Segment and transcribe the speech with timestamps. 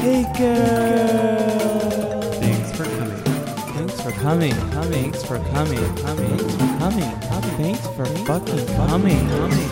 [0.00, 2.20] Hey girl.
[2.40, 3.22] Thanks for coming.
[3.74, 4.52] Thanks for coming.
[4.70, 4.92] Coming.
[4.92, 5.96] Thanks for coming.
[5.96, 6.38] Coming.
[6.38, 7.20] Thanks for coming.
[7.20, 7.56] Coming.
[7.58, 9.28] Thanks for fucking coming.
[9.28, 9.70] Coming.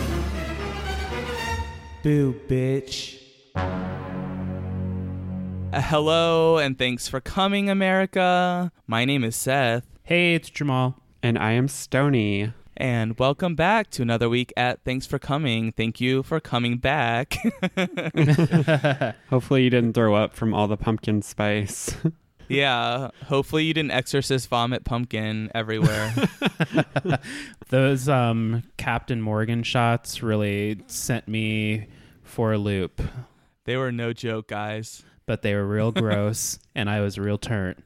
[2.03, 3.17] Boo, bitch.
[5.71, 8.71] Uh, hello and thanks for coming, America.
[8.85, 10.95] My name is Seth, Hey, it's Jamal.
[11.23, 12.53] And I am Stony.
[12.79, 15.73] And welcome back to another week at Thanks for Coming.
[15.73, 17.37] Thank you for coming back.
[19.29, 21.95] Hopefully, you didn't throw up from all the pumpkin spice.
[22.47, 26.13] yeah, hopefully you didn't exorcist vomit pumpkin everywhere.
[27.67, 31.87] Those um, Captain Morgan shots really sent me
[32.23, 33.01] for a loop,
[33.65, 35.03] they were no joke, guys.
[35.25, 37.83] but they were real gross, and I was real turnt.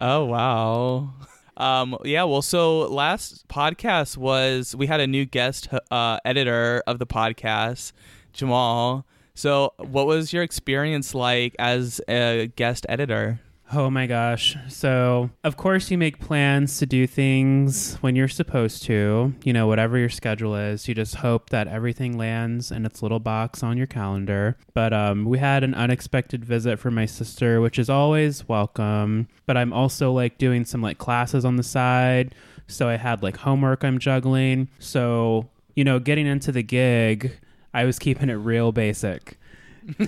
[0.00, 1.10] oh wow.
[1.56, 6.98] Um, yeah, well, so last podcast was we had a new guest uh, editor of
[6.98, 7.92] the podcast,
[8.32, 9.06] Jamal.
[9.34, 13.40] So, what was your experience like as a guest editor?
[13.72, 14.56] Oh my gosh.
[14.68, 19.66] So, of course, you make plans to do things when you're supposed to, you know,
[19.66, 20.86] whatever your schedule is.
[20.86, 24.56] You just hope that everything lands in its little box on your calendar.
[24.72, 29.26] But um, we had an unexpected visit from my sister, which is always welcome.
[29.46, 32.36] But I'm also like doing some like classes on the side.
[32.68, 34.68] So, I had like homework I'm juggling.
[34.78, 37.36] So, you know, getting into the gig,
[37.74, 39.38] I was keeping it real basic.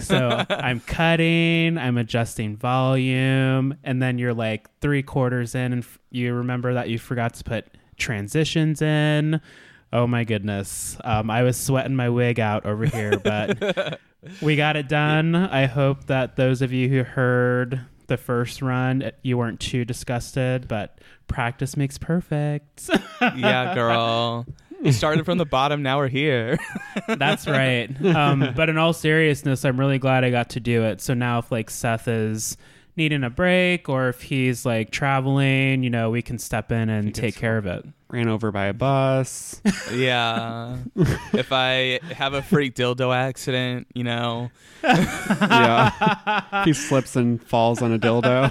[0.01, 5.99] So I'm cutting, I'm adjusting volume, and then you're like three quarters in, and f-
[6.11, 9.41] you remember that you forgot to put transitions in.
[9.93, 10.97] Oh my goodness.
[11.03, 14.01] Um, I was sweating my wig out over here, but
[14.43, 15.35] we got it done.
[15.35, 20.69] I hope that those of you who heard the first run, you weren't too disgusted,
[20.69, 22.91] but practice makes perfect.
[23.21, 24.47] yeah, girl.
[24.83, 26.59] You started from the bottom, now we're here.
[27.09, 27.91] That's right.
[28.05, 31.01] Um, but in all seriousness, I'm really glad I got to do it.
[31.01, 32.57] So now, if like Seth is
[32.99, 37.15] needing a break or if he's like traveling, you know, we can step in and
[37.15, 37.87] take care of it.
[38.11, 39.61] Ran over by a bus.
[39.93, 40.79] yeah.
[41.33, 44.51] if I have a freak dildo accident, you know,
[44.83, 46.65] yeah.
[46.65, 48.51] he slips and falls on a dildo.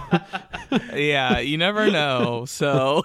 [0.96, 2.46] yeah, you never know.
[2.46, 3.04] So,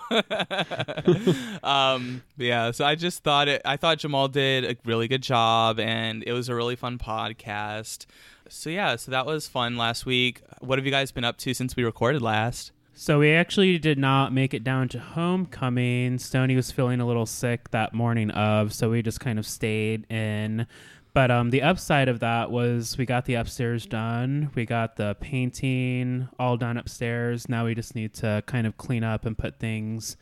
[1.62, 2.70] um, yeah.
[2.70, 3.62] So I just thought it.
[3.64, 8.04] I thought Jamal did a really good job, and it was a really fun podcast.
[8.48, 10.42] So yeah, so that was fun last week.
[10.60, 12.72] What have you guys been up to since we recorded last?
[12.94, 16.18] So we actually did not make it down to homecoming.
[16.18, 20.10] Stony was feeling a little sick that morning of, so we just kind of stayed
[20.10, 20.66] in.
[21.14, 24.50] But um, the upside of that was we got the upstairs done.
[24.54, 27.48] We got the painting all done upstairs.
[27.48, 30.16] Now we just need to kind of clean up and put things.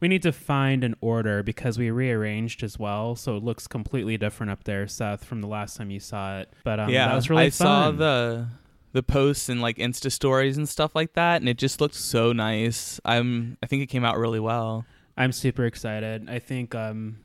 [0.00, 4.16] We need to find an order because we rearranged as well, so it looks completely
[4.16, 6.50] different up there, Seth, from the last time you saw it.
[6.64, 7.66] But um, yeah, that was really I fun.
[7.66, 8.48] saw the
[8.92, 12.32] the posts and like Insta stories and stuff like that, and it just looked so
[12.32, 12.98] nice.
[13.04, 14.84] I'm I think it came out really well.
[15.16, 16.28] I'm super excited.
[16.30, 17.18] I think um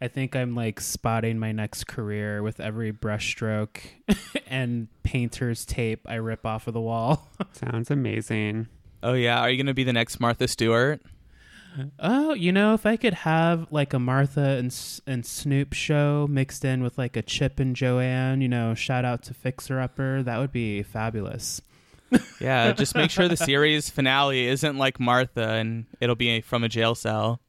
[0.00, 3.78] I think I'm like spotting my next career with every brushstroke
[4.48, 7.28] and painter's tape I rip off of the wall.
[7.52, 8.68] Sounds amazing.
[9.02, 11.00] Oh yeah, are you gonna be the next Martha Stewart?
[11.98, 14.74] Oh, you know, if I could have like a Martha and
[15.06, 19.22] and Snoop show mixed in with like a Chip and Joanna, you know, shout out
[19.24, 21.60] to Fixer Upper, that would be fabulous.
[22.40, 26.68] Yeah, just make sure the series finale isn't like Martha and it'll be from a
[26.68, 27.40] jail cell.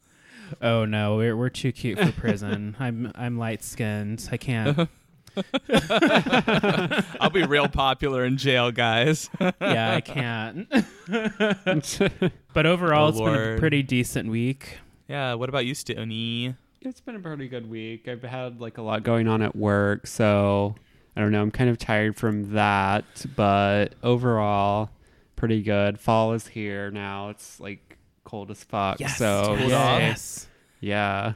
[0.61, 2.75] Oh no, we're we're too cute for prison.
[2.79, 4.27] I'm I'm light skinned.
[4.31, 4.89] I can't.
[7.19, 9.29] I'll be real popular in jail, guys.
[9.39, 10.67] yeah, I can't.
[12.53, 14.77] but overall, Oh, it's been a pretty decent week.
[15.07, 16.55] yeah, what about you, Stony?
[16.81, 18.07] It's been a pretty good week.
[18.07, 20.75] I've had like a lot going on at work, so
[21.15, 21.41] I don't know.
[21.41, 23.03] I'm kind of tired from that,
[23.35, 24.89] but overall,
[25.35, 25.99] pretty good.
[25.99, 27.29] Fall is here now.
[27.29, 28.99] It's like cold as fuck.
[28.99, 30.47] so Cold yes.
[30.79, 31.33] yeah.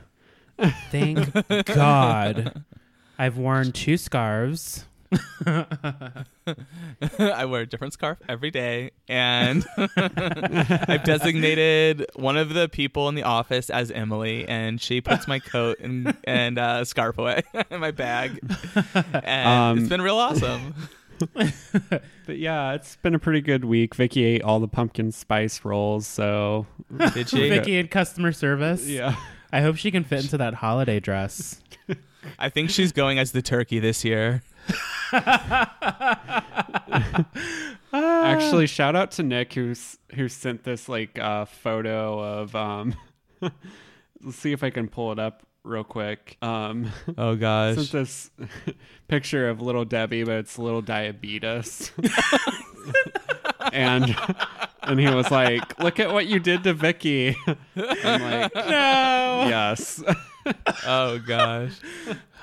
[0.91, 1.33] Thank
[1.65, 2.63] God.
[3.23, 4.85] I've worn two scarves.
[5.45, 13.15] I wear a different scarf every day, and I've designated one of the people in
[13.15, 17.79] the office as Emily, and she puts my coat and and uh, scarf away in
[17.79, 18.39] my bag,
[19.23, 20.73] and Um, it's been real awesome.
[22.25, 23.95] But yeah, it's been a pretty good week.
[23.95, 26.65] Vicky ate all the pumpkin spice rolls, so
[27.13, 27.47] Did she?
[27.49, 28.85] Vicky in customer service.
[28.85, 29.15] yeah.
[29.53, 31.61] I hope she can fit into that holiday dress.
[32.39, 34.41] I think she's going as the turkey this year.
[37.93, 42.95] Actually, shout out to Nick who's who sent this like uh, photo of um.
[43.41, 46.37] let's see if I can pull it up real quick.
[46.41, 47.75] Um, Oh gosh.
[47.75, 48.31] sent this
[49.07, 51.91] picture of little Debbie, but it's little diabetes.
[53.73, 54.15] and
[54.83, 59.45] and he was like, "Look at what you did to Vicky." I'm like, No.
[59.49, 60.03] "Yes."
[60.85, 61.73] oh gosh.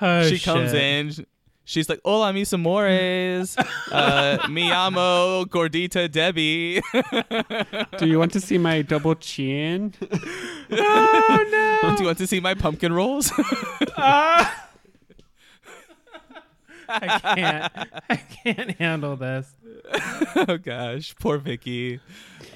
[0.00, 1.26] Oh, she comes in.
[1.64, 3.56] She's like, "Hola, mis amores.
[3.92, 6.80] Uh, mi amo gordita Debbie."
[7.98, 9.94] Do you want to see my double chin?
[10.70, 11.96] Oh no.
[11.96, 13.32] Do you want to see my pumpkin rolls?
[16.90, 17.72] I can't.
[18.08, 19.54] I can't handle this.
[20.36, 22.00] oh gosh, poor Vicky.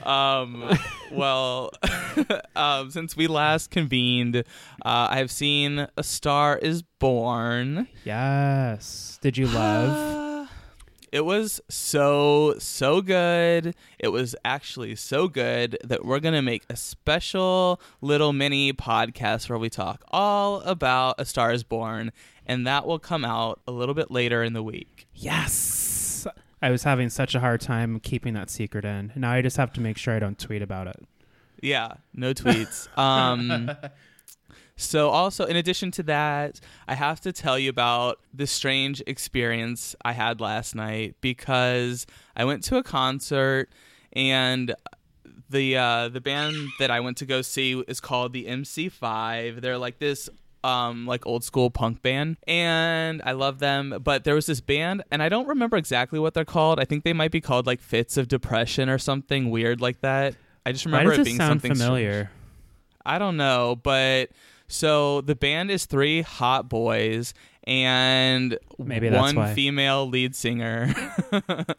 [0.03, 0.77] Um,
[1.11, 1.71] well,
[2.57, 4.43] um, since we last convened, uh,
[4.85, 7.89] I have seen A Star Is Born.
[8.05, 9.19] Yes.
[9.23, 10.23] Did you love?
[11.15, 13.77] It was so so good.
[14.01, 19.57] It was actually so good that we're gonna make a special little mini podcast where
[19.57, 22.11] we talk all about A Star Is Born,
[22.47, 25.07] and that will come out a little bit later in the week.
[25.15, 26.27] yes.
[26.63, 29.13] I was having such a hard time keeping that secret in.
[29.15, 30.97] Now I just have to make sure I don't tweet about it.
[31.61, 32.89] Yeah, no tweets.
[32.99, 33.71] um,
[34.77, 39.95] so, also, in addition to that, I have to tell you about the strange experience
[40.07, 43.69] I had last night because I went to a concert
[44.15, 44.75] and
[45.51, 49.61] the uh, the band that I went to go see is called the MC5.
[49.61, 50.31] They're like this
[50.65, 55.05] um like old school punk band and I love them but there was this band
[55.11, 57.81] and I don't remember exactly what they're called I think they might be called like
[57.81, 60.35] Fits of Depression or something weird like that
[60.67, 61.79] I just remember it being something strange.
[61.79, 62.31] familiar?
[63.05, 64.31] I don't know, but
[64.67, 67.35] so the band is three hot boys
[67.65, 69.55] and Maybe one why.
[69.55, 70.95] female lead singer.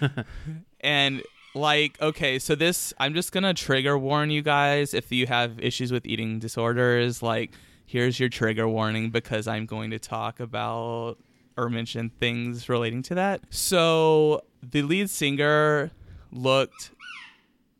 [0.80, 1.22] and
[1.54, 5.92] like okay, so this I'm just to trigger warn you guys if you have issues
[5.92, 7.52] with eating disorders, like
[7.84, 11.16] here's your trigger warning because I'm going to talk about
[11.56, 13.40] or mention things relating to that.
[13.50, 15.90] So the lead singer
[16.32, 16.90] looked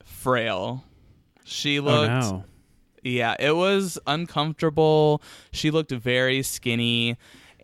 [0.04, 0.84] frail.
[1.44, 2.44] She Oh looked no.
[3.02, 5.22] yeah, it was uncomfortable.
[5.52, 7.16] She looked very skinny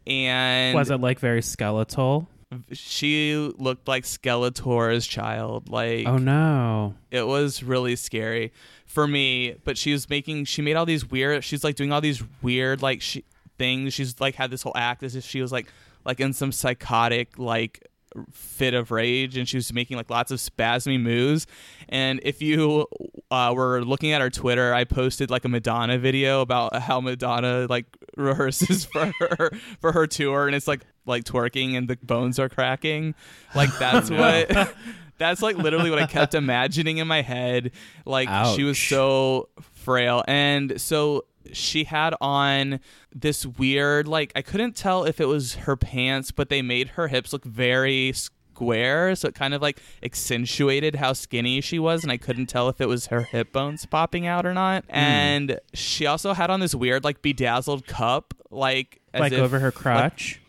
[0.07, 2.29] and Was it like very skeletal?
[2.73, 5.69] She looked like Skeletor's child.
[5.69, 6.95] Like Oh no.
[7.11, 8.53] it was really scary
[8.87, 12.01] for me, but she was making she made all these weird she's like doing all
[12.01, 13.25] these weird like she,
[13.59, 13.95] things.
[13.95, 15.67] She's like had this whole act as if she was like
[16.05, 17.87] like in some psychotic like
[18.33, 21.47] fit of rage and she was making like lots of spasmy moves
[21.89, 22.87] and if you
[23.31, 27.67] uh, were looking at her twitter i posted like a madonna video about how madonna
[27.71, 27.87] like
[28.17, 29.51] rehearses for her
[29.81, 33.15] for her tour and it's like like twerking and the bones are cracking.
[33.55, 34.75] Like that's what
[35.19, 37.73] that's like literally what i kept imagining in my head.
[38.07, 40.25] Like she was so frail.
[40.27, 42.79] And so she had on
[43.15, 47.09] this weird like i couldn't tell if it was her pants but they made her
[47.09, 49.17] hips look very square.
[49.17, 52.81] So it kind of like accentuated how skinny she was and i couldn't tell if
[52.81, 54.85] it was her hip bones popping out or not.
[54.85, 54.95] Hmm.
[54.97, 59.69] and she also had on this weird like bedazzled cup like like if- over her
[59.69, 60.41] like- crotch?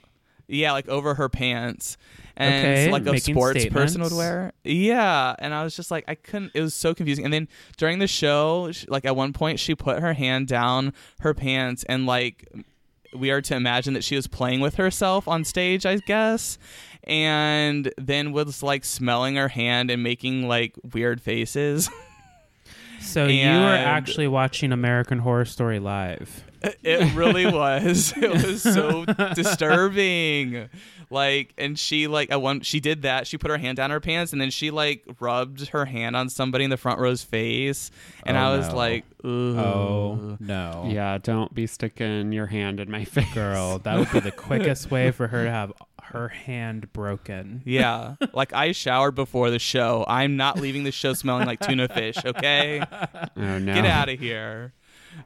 [0.51, 1.97] Yeah, like over her pants.
[2.37, 4.53] And Okay, like a sports person would wear.
[4.63, 6.51] Yeah, and I was just like, I couldn't.
[6.53, 7.25] It was so confusing.
[7.25, 10.93] And then during the show, sh like at one point, she put her hand down
[11.19, 12.47] her pants, and like
[13.13, 16.57] we are to imagine that she was playing with herself on stage, I guess.
[17.03, 21.89] And then was like smelling her hand and making like weird faces.
[23.01, 26.43] So you were actually watching American Horror Story live.
[26.61, 28.13] It really was.
[28.15, 30.69] It was so disturbing.
[31.09, 33.27] Like, and she like at one she did that.
[33.27, 36.29] She put her hand down her pants, and then she like rubbed her hand on
[36.29, 37.91] somebody in the front row's face,
[38.25, 38.75] and Oh, I was no.
[38.75, 39.59] like, Ooh.
[39.59, 40.87] Oh no.
[40.89, 43.33] Yeah, don't be sticking your hand in my face.
[43.33, 47.61] Girl, that would be the quickest way for her to have her hand broken.
[47.65, 50.05] Yeah, like I showered before the show.
[50.07, 52.17] I'm not leaving the show smelling like tuna fish.
[52.23, 52.81] Okay.
[53.35, 53.73] Oh no.
[53.73, 54.71] Get out of here.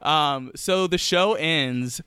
[0.01, 2.01] Um, so the show ends.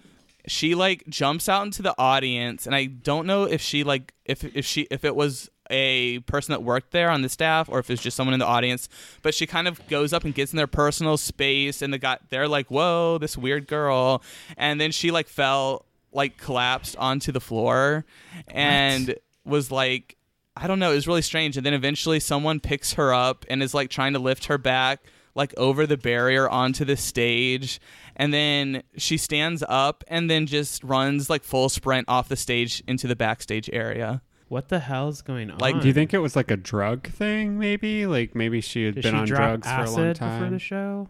[0.47, 4.45] She like jumps out into the audience, and I don't know if she like if
[4.57, 7.91] if she if it was a person that worked there on the staff or if
[7.91, 8.89] it's just someone in the audience.
[9.21, 12.19] But she kind of goes up and gets in their personal space, and the guy
[12.31, 14.23] they're like, "Whoa, this weird girl,"
[14.57, 18.05] and then she like fell like collapsed onto the floor,
[18.49, 20.15] and was like.
[20.61, 20.91] I don't know.
[20.91, 21.57] It was really strange.
[21.57, 25.05] And then eventually someone picks her up and is like trying to lift her back
[25.35, 27.81] like over the barrier onto the stage.
[28.17, 32.83] And then she stands up and then just runs like full sprint off the stage
[32.87, 34.23] into the backstage area.
[34.49, 35.59] What the hell's going on?
[35.59, 37.59] Like, Do you think it was like a drug thing?
[37.59, 40.13] Maybe like maybe she had Did been she on drop drugs for a acid long
[40.13, 40.53] before time.
[40.53, 41.09] the show?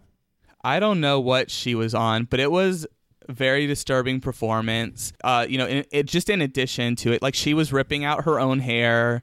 [0.65, 2.85] I don't know what she was on, but it was
[3.29, 5.13] very disturbing performance.
[5.23, 8.25] Uh, you know, it, it just in addition to it, like she was ripping out
[8.25, 9.23] her own hair,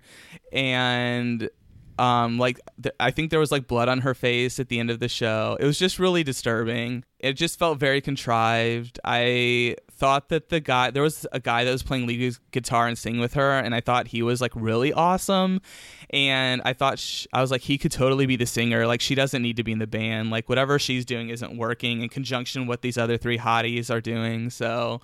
[0.53, 1.49] and
[1.97, 4.89] um, like th- I think there was like blood on her face at the end
[4.89, 5.57] of the show.
[5.59, 7.05] It was just really disturbing.
[7.19, 8.99] It just felt very contrived.
[9.03, 12.97] I thought that the guy there was a guy that was playing lead guitar and
[12.97, 15.61] singing with her, and I thought he was like really awesome.
[16.09, 18.85] And I thought sh- I was like he could totally be the singer.
[18.85, 20.31] Like she doesn't need to be in the band.
[20.31, 24.01] Like whatever she's doing isn't working in conjunction with what these other three hotties are
[24.01, 24.49] doing.
[24.49, 24.99] So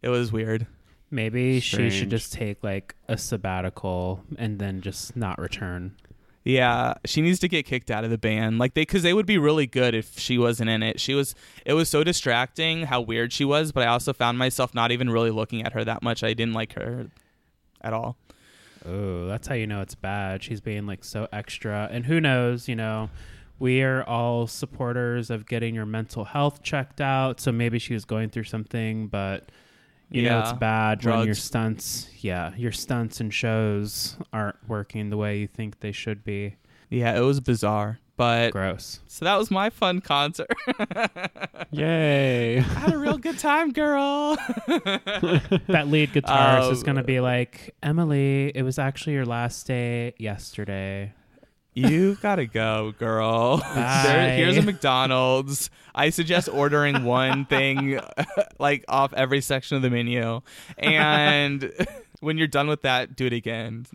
[0.00, 0.66] it was weird.
[1.12, 5.94] Maybe she should just take like a sabbatical and then just not return.
[6.42, 8.58] Yeah, she needs to get kicked out of the band.
[8.58, 10.98] Like they cuz they would be really good if she wasn't in it.
[10.98, 11.34] She was
[11.66, 15.10] it was so distracting how weird she was, but I also found myself not even
[15.10, 16.24] really looking at her that much.
[16.24, 17.08] I didn't like her
[17.82, 18.16] at all.
[18.86, 20.42] Oh, that's how you know it's bad.
[20.42, 21.88] She's being like so extra.
[21.92, 23.10] And who knows, you know,
[23.58, 27.38] we are all supporters of getting your mental health checked out.
[27.38, 29.50] So maybe she was going through something, but
[30.12, 30.56] you know it's Yeah.
[30.56, 35.80] bad when your stunts, yeah, your stunts and shows aren't working the way you think
[35.80, 36.56] they should be.
[36.90, 37.98] Yeah, it was bizarre.
[38.14, 39.00] But Gross.
[39.06, 40.46] so that was my fun concert.
[41.70, 42.58] Yay.
[42.58, 44.36] I had a real good time, girl.
[44.66, 49.66] That lead guitarist is Um, going to be like, Emily, it was actually your last
[49.66, 51.12] day yesterday.
[51.74, 53.62] You gotta go, girl.
[53.74, 55.70] There, here's a McDonald's.
[55.94, 57.98] I suggest ordering one thing,
[58.58, 60.40] like off every section of the menu,
[60.76, 61.72] and
[62.20, 63.86] when you're done with that, do it again.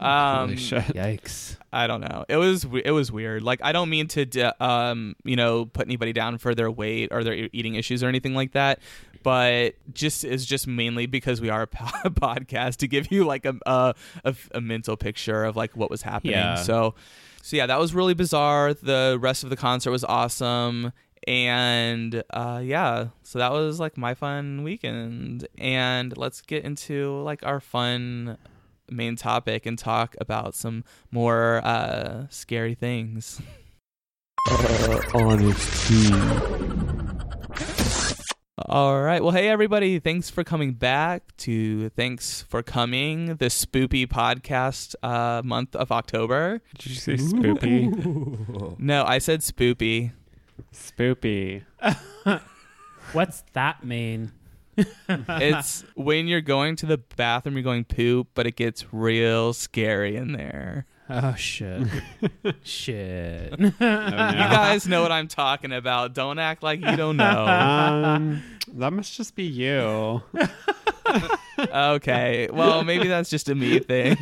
[0.00, 0.82] Um, Holy shit.
[0.94, 1.56] Yikes.
[1.72, 2.24] I don't know.
[2.28, 3.42] It was it was weird.
[3.42, 7.08] Like I don't mean to, d- um, you know, put anybody down for their weight
[7.12, 8.80] or their eating issues or anything like that.
[9.22, 13.44] But just is just mainly because we are a po- podcast to give you like
[13.44, 16.34] a a, a a mental picture of like what was happening.
[16.34, 16.54] Yeah.
[16.56, 16.94] So,
[17.42, 18.72] so yeah, that was really bizarre.
[18.74, 20.92] The rest of the concert was awesome.
[21.26, 25.48] And uh, yeah, so that was like my fun weekend.
[25.58, 28.38] And let's get into like our fun
[28.90, 33.40] main topic and talk about some more uh, scary things.
[38.68, 39.22] All right.
[39.22, 39.98] Well, hey, everybody.
[39.98, 46.60] Thanks for coming back to Thanks for Coming, the spoopy podcast uh, month of October.
[46.78, 48.78] Did you say spoopy?
[48.78, 50.12] No, I said spoopy.
[50.72, 51.64] Spoopy.
[53.12, 54.32] What's that mean?
[55.08, 60.16] It's when you're going to the bathroom, you're going poop, but it gets real scary
[60.16, 60.86] in there.
[61.08, 61.86] Oh, shit.
[62.64, 63.54] shit.
[63.54, 63.66] Oh, no.
[63.68, 66.14] You guys know what I'm talking about.
[66.14, 67.46] Don't act like you don't know.
[67.56, 68.42] Um,
[68.74, 70.22] that must just be you.
[71.58, 72.48] okay.
[72.52, 74.16] Well, maybe that's just a me thing.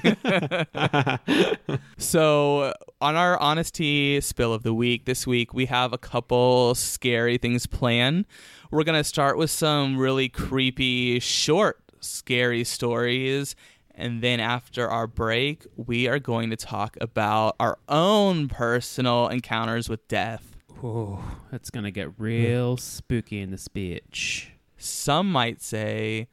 [1.96, 7.38] so, on our honesty spill of the week, this week we have a couple scary
[7.38, 8.26] things planned.
[8.70, 13.54] We're going to start with some really creepy, short, scary stories.
[13.94, 19.88] And then after our break, we are going to talk about our own personal encounters
[19.88, 20.56] with death.
[20.82, 21.20] Ooh,
[21.52, 24.48] it's going to get real spooky in this bitch.
[24.76, 26.28] Some might say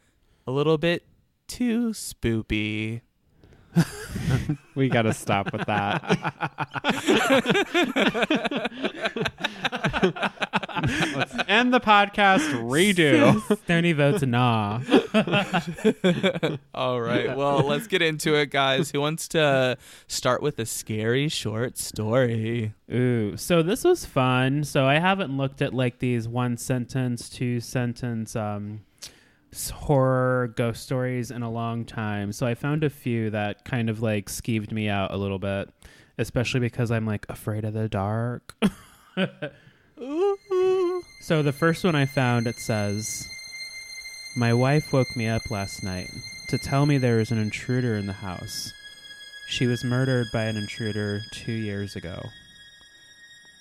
[0.47, 1.05] a little bit
[1.47, 3.01] too spoopy.
[4.73, 6.01] We got to stop with that.
[11.15, 12.47] Let's end the podcast.
[12.63, 13.41] Redo.
[13.63, 14.79] Stoney votes nah.
[16.73, 17.35] All right.
[17.35, 18.91] Well, let's get into it, guys.
[18.91, 22.73] Who wants to start with a scary short story?
[22.91, 24.63] Ooh, so this was fun.
[24.63, 28.90] So I haven't looked at like these one sentence, two sentence um s-
[29.71, 32.31] horror ghost stories in a long time.
[32.31, 35.69] So I found a few that kind of like skeeved me out a little bit,
[36.17, 38.55] especially because I'm like afraid of the dark.
[41.21, 43.27] So the first one I found it says,
[44.35, 46.09] "My wife woke me up last night
[46.49, 48.73] to tell me there was an intruder in the house.
[49.47, 52.19] She was murdered by an intruder 2 years ago."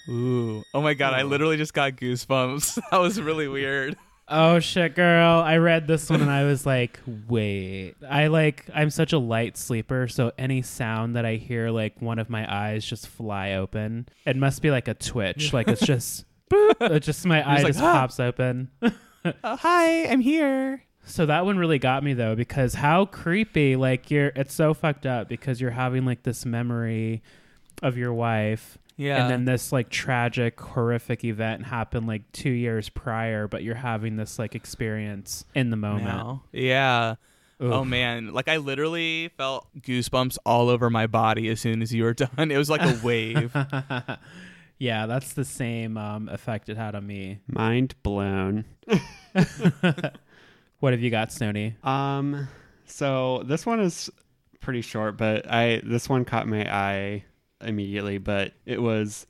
[0.09, 0.65] Ooh.
[0.73, 2.79] Oh my god, I literally just got goosebumps.
[2.91, 3.97] That was really weird.
[4.33, 5.41] Oh shit, girl.
[5.41, 7.97] I read this one and I was like, wait.
[8.09, 12.21] I like I'm such a light sleeper, so any sound that I hear like one
[12.21, 14.09] of my eyes just fly open.
[14.25, 15.53] It must be like a twitch.
[15.53, 18.71] Like it's just boop, it just my eye like, just "Ah." pops open.
[19.45, 20.83] Oh, hi, I'm here.
[21.05, 25.05] So that one really got me though because how creepy like you're it's so fucked
[25.05, 27.23] up because you're having like this memory
[27.83, 29.23] of your wife Yeah.
[29.23, 34.17] and then this like tragic horrific event happened like 2 years prior but you're having
[34.17, 36.05] this like experience in the moment.
[36.05, 36.43] now.
[36.53, 37.15] Yeah.
[37.59, 42.05] Oh man, like I literally felt goosebumps all over my body as soon as you
[42.05, 42.51] were done.
[42.51, 43.55] It was like a wave.
[44.83, 47.41] Yeah, that's the same um, effect it had on me.
[47.47, 48.65] Mind blown.
[50.81, 51.77] What have you got, Stoney?
[51.85, 52.49] Um,
[52.87, 54.09] so this one is
[54.61, 57.25] pretty short, but I this one caught my eye
[57.61, 58.19] immediately.
[58.19, 59.27] But it was,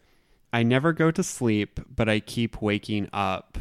[0.52, 3.58] I never go to sleep, but I keep waking up.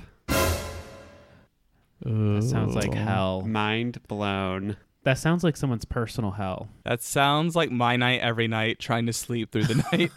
[2.02, 2.96] That sounds like oh.
[2.96, 3.42] hell.
[3.42, 4.78] Mind blown.
[5.04, 6.68] That sounds like someone's personal hell.
[6.84, 10.12] That sounds like my night every night trying to sleep through the night.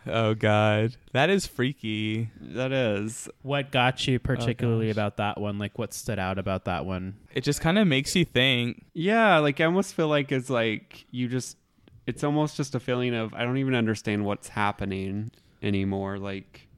[0.06, 0.96] oh god.
[1.12, 2.30] That is freaky.
[2.40, 3.28] That is.
[3.42, 4.94] What got you oh, particularly gosh.
[4.94, 5.58] about that one?
[5.58, 7.16] Like, what stood out about that one?
[7.34, 8.86] It just kind of makes you think.
[8.94, 11.58] Yeah, like I almost feel like it's like you just
[12.06, 15.30] it's almost just a feeling of I don't even understand what's happening
[15.62, 16.18] anymore.
[16.18, 16.68] Like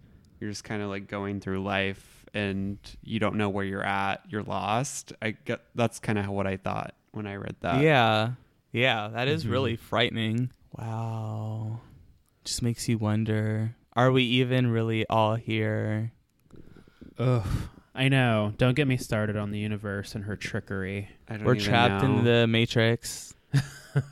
[0.41, 4.23] you're just kind of like going through life and you don't know where you're at.
[4.29, 5.13] You're lost.
[5.23, 7.83] I get that's kind of what I thought when I read that.
[7.83, 8.33] yeah.
[8.73, 9.51] Yeah, that is Mhm.
[9.51, 10.51] really frightening.
[10.79, 11.81] Wow.
[12.45, 16.13] Just makes you wonder, are we even really all here?
[17.19, 17.47] Ugh.
[17.95, 18.55] I know.
[18.57, 21.09] Don't get me started on the universe and her trickery.
[21.29, 22.19] I don't We're even trapped know.
[22.19, 23.35] in the matrix.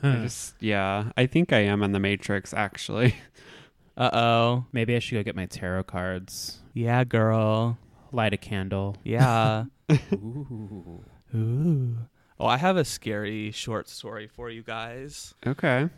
[0.03, 3.15] I just yeah, I think I am in the Matrix actually.
[3.97, 4.65] Uh-oh.
[4.73, 6.59] Maybe I should go get my tarot cards.
[6.73, 7.77] Yeah, girl.
[8.11, 8.97] Light a candle.
[9.03, 9.65] Yeah.
[10.13, 11.03] Ooh.
[11.35, 11.97] Ooh.
[12.39, 15.33] Oh, I have a scary short story for you guys.
[15.45, 15.89] Okay.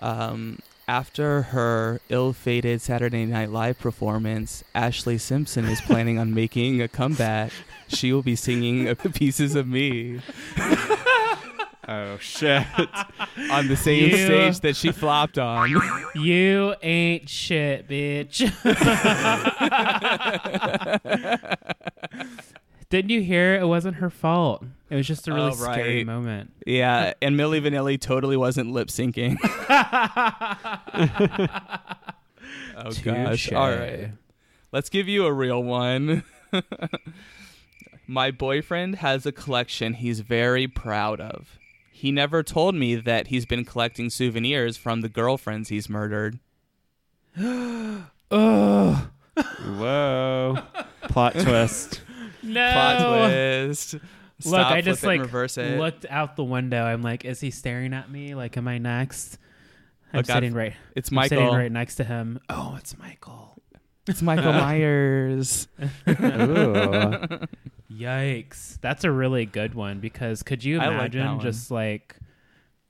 [0.00, 6.88] Um, after her ill-fated Saturday Night Live performance, Ashlee Simpson is planning on making a
[6.88, 7.52] comeback.
[7.90, 10.20] She will be singing the "Pieces of Me"
[11.88, 12.64] Oh shit.
[13.50, 15.70] on the same You- stage that she flopped on.
[16.14, 18.38] You ain't shit, bitch.
[22.90, 23.54] Didn't you hear?
[23.56, 24.64] It wasn't her fault.
[24.90, 26.06] It was just a really Oh, scary right.
[26.06, 26.52] moment.
[26.66, 29.36] yeah, and Milli Vanilli totally wasn't lip syncing.
[32.76, 33.04] oh gosh!
[33.04, 33.52] Touche.
[33.52, 34.10] All right.
[34.72, 36.24] Let's give you a real one.
[38.06, 41.57] My boyfriend has a collection he's very proud of.
[41.98, 46.38] He never told me that he's been collecting souvenirs from the girlfriends he's murdered.
[48.30, 49.08] Ugh.
[49.66, 50.58] Whoa.
[51.08, 52.00] Plot twist.
[52.44, 52.70] No.
[52.72, 53.88] Plot twist.
[54.40, 55.78] Stop, Look, I just it, like and it.
[55.80, 56.84] looked out the window.
[56.84, 58.36] I'm like, is he staring at me?
[58.36, 59.36] Like, am I next?
[60.12, 60.34] I'm Oh, God.
[60.34, 60.74] sitting right.
[60.94, 61.38] it's I'm Michael.
[61.38, 62.38] sitting right next to him.
[62.48, 63.60] Oh, it's Michael.
[64.06, 65.66] It's Michael Myers.
[66.08, 67.40] Ooh.
[67.90, 68.80] Yikes.
[68.80, 72.16] That's a really good one because could you I like imagine just like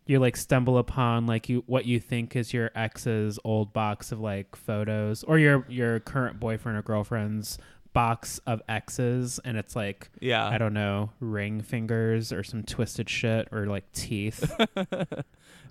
[0.06, 4.20] you like stumble upon like you what you think is your ex's old box of
[4.20, 7.58] like photos or your your current boyfriend or girlfriend's
[7.92, 10.46] box of exes and it's like Yeah.
[10.46, 14.50] I don't know, ring fingers or some twisted shit or like teeth.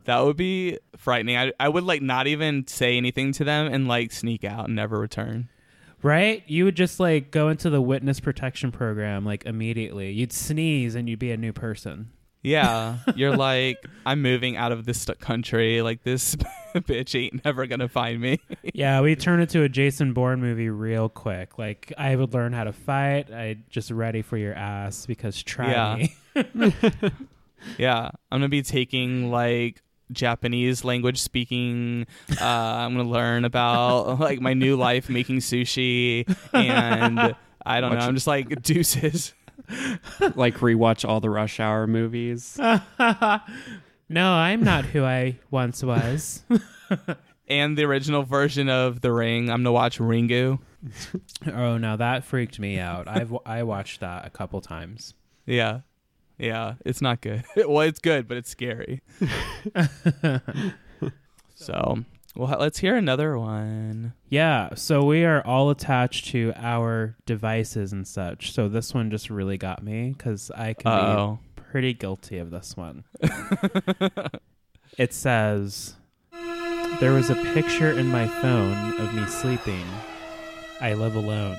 [0.07, 1.35] That would be frightening.
[1.35, 4.75] I, I would like not even say anything to them and like sneak out and
[4.75, 5.49] never return.
[6.03, 6.43] Right?
[6.47, 10.11] You would just like go into the witness protection program like immediately.
[10.11, 12.11] You'd sneeze and you'd be a new person.
[12.43, 15.81] Yeah, you're like I'm moving out of this country.
[15.81, 16.35] Like this
[16.75, 18.39] bitch ain't never gonna find me.
[18.73, 21.57] yeah, we turn it to a Jason Bourne movie real quick.
[21.57, 23.31] Like I would learn how to fight.
[23.33, 25.95] I just ready for your ass because try Yeah.
[25.95, 26.71] me.
[27.77, 32.05] yeah, I'm gonna be taking like Japanese language speaking.
[32.39, 37.99] Uh, I'm gonna learn about like my new life making sushi, and I don't know.
[37.99, 39.33] I'm just like deuces.
[40.35, 42.57] like rewatch all the Rush Hour movies.
[42.57, 42.79] no,
[44.09, 46.43] I'm not who I once was.
[47.49, 49.49] And the original version of The Ring.
[49.49, 50.59] I'm gonna watch Ringu.
[51.53, 53.07] oh no, that freaked me out.
[53.07, 55.13] I've I watched that a couple times.
[55.45, 55.81] Yeah.
[56.37, 57.43] Yeah, it's not good.
[57.55, 59.01] well, it's good, but it's scary.
[61.55, 61.97] so,
[62.35, 64.13] well, let's hear another one.
[64.29, 68.51] Yeah, so we are all attached to our devices and such.
[68.53, 72.51] So this one just really got me because I can Oh, be pretty guilty of
[72.51, 73.03] this one.
[74.97, 75.95] it says,
[76.99, 79.85] There was a picture in my phone of me sleeping.
[80.79, 81.57] I live alone.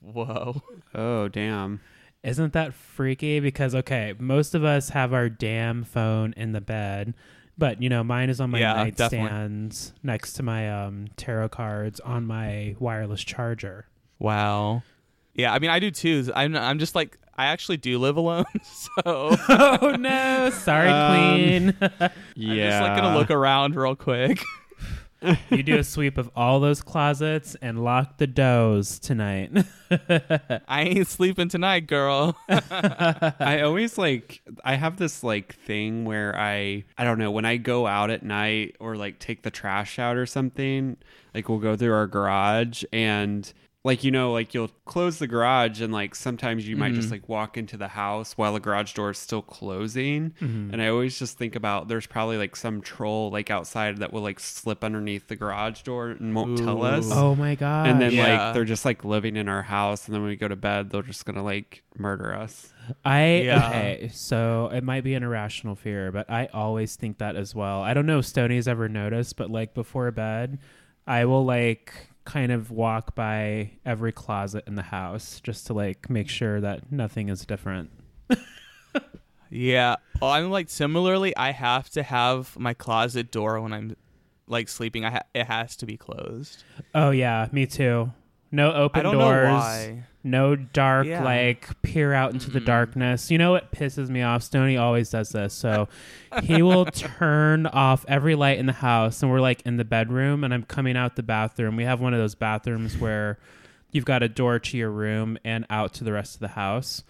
[0.00, 0.62] whoa.
[0.94, 1.80] Oh damn.
[2.24, 3.38] Isn't that freaky?
[3.38, 7.14] Because, okay, most of us have our damn phone in the bed.
[7.56, 12.00] But you know, mine is on my Yeah, nightstand next to my um, tarot cards
[12.00, 13.86] on my wireless charger.
[14.18, 14.82] Wow.
[15.34, 16.32] Yeah, I mean, I do too.
[16.34, 20.50] I'm, I'm just like, I actually do live alone, so oh no!
[20.50, 21.76] Sorry, Um, Queen.
[21.80, 21.90] Yeah.
[22.00, 24.40] I'm just like gonna look around real quick.
[25.50, 29.50] You do a sweep of all those closets and lock the doors tonight.
[30.68, 32.36] I ain't sleeping tonight, girl.
[32.48, 37.56] I always like I have this like thing where I I don't know when I
[37.56, 40.96] go out at night or like take the trash out or something
[41.34, 43.52] like we'll go through our garage and
[43.84, 47.14] like you know like you'll close the garage and like sometimes you might just mm-hmm.
[47.14, 50.70] like walk into the house while the garage door is still closing mm-hmm.
[50.72, 54.22] and I always just think about there's probably like some troll like outside that will
[54.22, 57.86] like slip underneath the garage door and won't tell us oh my god.
[57.88, 58.46] and then Yeah.
[58.46, 60.90] like they're just like living in our house and then when we go to bed
[60.90, 62.72] they're just gonna like murder us
[63.04, 63.68] I Yeah.
[63.68, 67.80] okay, so it might be an irrational fear, but I always think that as well.
[67.80, 70.58] I don't know if Stoney's ever noticed, but like before bed,
[71.06, 76.08] I will like kind of walk by every closet in the house just to like
[76.08, 77.90] make sure that nothing is different.
[79.50, 79.96] Yeah.
[80.20, 81.36] Well, I'm like similarly.
[81.36, 83.96] I have to have my closet door when I'm
[84.48, 85.04] like sleeping.
[85.04, 86.64] I ha- it has to be closed.
[86.94, 88.12] Oh yeah, me too.
[88.50, 89.62] No open I don't doors.
[90.26, 91.22] No dark, Yeah.
[91.22, 92.64] like peer out into the Mm-mm.
[92.66, 93.30] darkness.
[93.30, 94.42] You know what pisses me off?
[94.42, 95.52] stony always does this.
[95.52, 95.86] So
[96.42, 100.42] he will turn off every light in the house, and we're like in the bedroom,
[100.42, 101.76] and I'm coming out the bathroom.
[101.76, 103.38] We have one of those bathrooms where
[103.92, 107.04] you've got a door to your room and out to the rest of the house.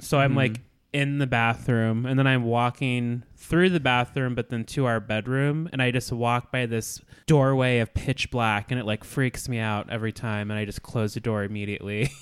[0.00, 0.36] So I'm Mhm.
[0.36, 0.60] like
[0.92, 5.68] in the bathroom, and then I'm walking through the bathroom, but then to our bedroom,
[5.72, 9.58] and I just walk by this doorway of pitch black, and it like freaks me
[9.58, 12.10] out every time, and I just close the door immediately.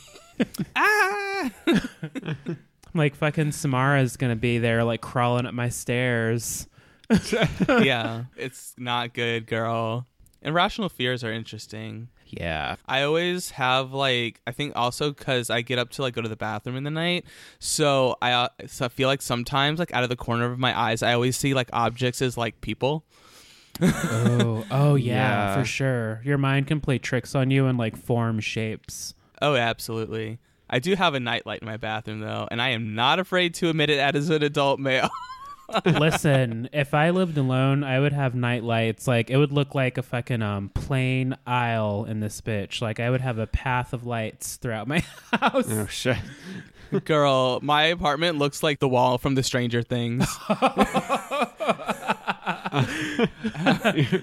[0.77, 1.51] Ah!
[1.67, 6.67] I'm like fucking Samara's gonna be there, like crawling up my stairs.
[7.69, 10.07] yeah, it's not good, girl.
[10.43, 12.09] Irrational fears are interesting.
[12.27, 12.77] Yeah.
[12.89, 16.29] I always have like I think also because I get up to like go to
[16.29, 17.25] the bathroom in the night,
[17.59, 20.79] so I uh, so I feel like sometimes like out of the corner of my
[20.79, 23.05] eyes I always see like objects as like people.
[23.81, 25.15] Oh, oh yeah,
[25.55, 25.59] Yeah.
[25.59, 26.21] for sure.
[26.25, 29.15] Your mind can play tricks on you and like form shapes.
[29.43, 30.39] Oh, absolutely.
[30.71, 33.69] I do have a nightlight in my bathroom though, and I am not afraid to
[33.69, 35.11] admit it as an adult male.
[35.85, 39.07] Listen, if I lived alone, I would have night lights.
[39.07, 42.81] Like it would look like a fucking um plain aisle in this bitch.
[42.81, 45.01] Like I would have a path of lights throughout my
[45.33, 45.67] house.
[45.69, 46.17] oh shit
[47.05, 50.27] Girl, my apartment looks like the wall from the Stranger Things.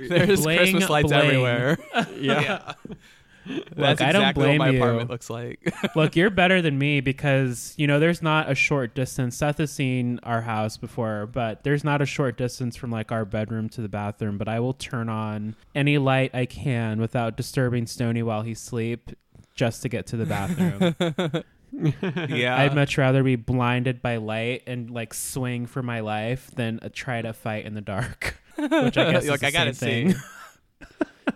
[0.09, 1.19] There's Bling, Christmas lights bling.
[1.25, 1.77] everywhere.
[2.15, 2.73] yeah,
[3.75, 4.77] That's I don't exactly blame what my you.
[4.77, 5.73] apartment looks like.
[5.95, 9.37] Look, you're better than me because you know there's not a short distance.
[9.37, 13.25] Seth has seen our house before, but there's not a short distance from like our
[13.25, 14.37] bedroom to the bathroom.
[14.37, 19.11] But I will turn on any light I can without disturbing Stony while he's asleep,
[19.55, 21.43] just to get to the bathroom.
[22.29, 22.57] yeah.
[22.57, 26.89] I'd much rather be blinded by light and like swing for my life than uh,
[26.91, 28.37] try to fight in the dark.
[28.57, 30.17] Which I guess is like I gotta same see.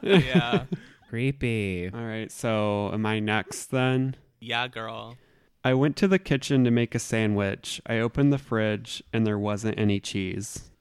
[0.02, 0.22] thing.
[0.26, 0.66] yeah.
[1.14, 1.92] Creepy.
[1.94, 5.16] all right so am i next then Yeah, girl.
[5.64, 9.38] i went to the kitchen to make a sandwich i opened the fridge and there
[9.38, 10.72] wasn't any cheese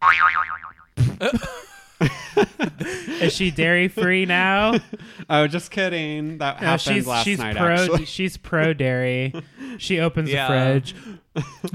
[3.20, 4.74] Is she dairy free now?
[5.30, 9.32] oh just kidding that No, happened she's last she's night pro actually she's pro dairy.
[9.78, 10.48] She opens Yeah.
[10.48, 10.94] the fridge.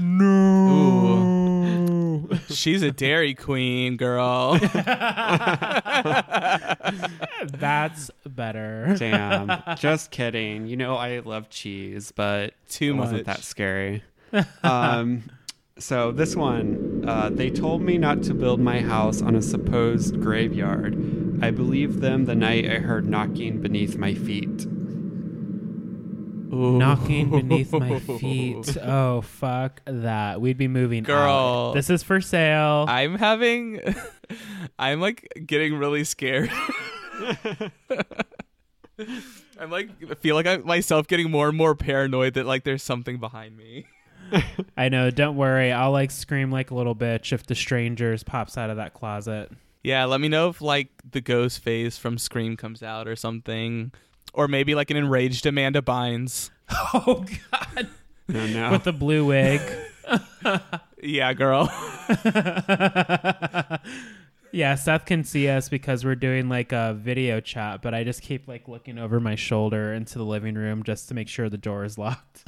[0.02, 1.37] Ooh.
[2.48, 4.58] She's a dairy queen, girl.
[7.44, 8.94] That's better.
[8.98, 13.36] damn just kidding you know i love cheese but Too it wasn't much.
[13.36, 14.02] that scary
[14.62, 15.22] um
[15.78, 20.20] so this one uh, they told me not to build my house on a supposed
[20.20, 20.94] graveyard
[21.42, 24.66] i believed them the night i heard knocking beneath my feet
[26.52, 26.78] Ooh.
[26.78, 28.76] Knocking beneath my feet.
[28.82, 30.40] Oh fuck that.
[30.40, 31.02] We'd be moving.
[31.02, 31.68] Girl.
[31.68, 31.74] out.
[31.74, 32.86] This is for sale.
[32.88, 33.80] I'm having
[34.78, 36.50] I'm like getting really scared.
[39.60, 42.82] I'm like I feel like I'm myself getting more and more paranoid that like there's
[42.82, 43.86] something behind me.
[44.76, 45.10] I know.
[45.10, 45.72] Don't worry.
[45.72, 49.50] I'll like scream like a little bitch if the strangers pops out of that closet.
[49.82, 53.92] Yeah, let me know if like the Ghostface from Scream comes out or something.
[54.38, 56.50] Or maybe like an enraged Amanda Bynes.
[56.70, 57.88] Oh god.
[58.28, 59.60] no no With the blue wig.
[61.02, 61.70] Yeah, girl.
[64.52, 68.20] yeah, Seth can see us because we're doing like a video chat, but I just
[68.22, 71.56] keep like looking over my shoulder into the living room just to make sure the
[71.56, 72.44] door is locked.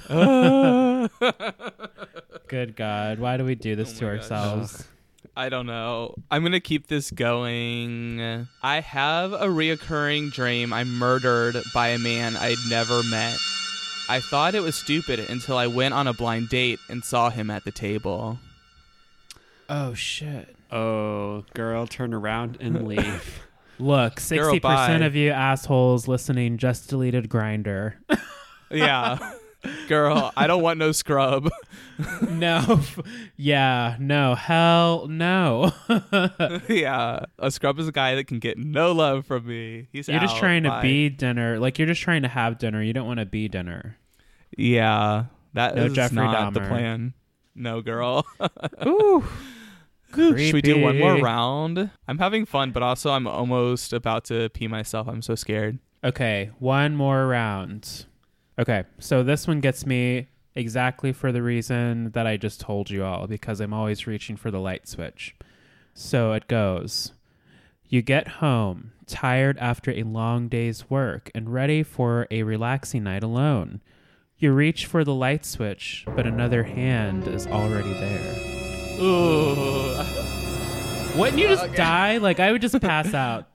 [2.49, 4.77] Good God, why do we do this Oh to ourselves?
[4.79, 4.87] gosh.
[5.37, 5.47] Ourselves?
[5.47, 6.15] I don't know.
[6.31, 8.47] I'm gonna keep this going.
[8.63, 10.73] I have a reoccurring dream.
[10.73, 13.39] I'm murdered by a man I'd never met.
[14.09, 17.49] I thought it was stupid until I went on a blind date and saw him
[17.51, 18.39] at the table.
[19.69, 20.57] Oh shit.
[20.73, 23.41] oh girl turn around and leave
[23.79, 27.95] Look, sixty percent of you assholes listening just deleted Grindr.
[28.71, 29.35] Yeah.
[29.89, 31.51] Girl, I don't want no scrub.
[32.31, 32.81] no,
[33.37, 35.73] yeah, no, hell no.
[36.69, 37.25] yeah.
[37.39, 39.89] A scrub is a guy that can get no love from me.
[39.93, 40.41] He's you're just out.
[40.41, 41.59] trying to be dinner.
[41.59, 42.83] Like you're just trying to have dinner.
[42.83, 43.97] You don't want to be dinner.
[44.57, 45.25] Yeah.
[45.55, 47.15] That is No Jeffrey not the plan.
[47.55, 48.27] No, girl.
[48.87, 49.25] Ooh,
[50.15, 51.91] Should we do one more round?
[52.07, 55.09] I'm having fun, but also I'm almost about to pee myself.
[55.09, 55.79] I'm so scared.
[56.03, 58.07] Okay, one more round.
[58.61, 63.03] Okay, so this one gets me exactly for the reason that I just told you
[63.03, 65.35] all because I'm always reaching for the light switch.
[65.95, 67.13] So it goes
[67.89, 73.23] You get home, tired after a long day's work and ready for a relaxing night
[73.23, 73.81] alone.
[74.37, 78.37] You reach for the light switch, but another hand is already there.
[79.01, 79.97] Ooh.
[81.19, 82.19] Wouldn't you just die?
[82.19, 83.49] Like, I would just pass out.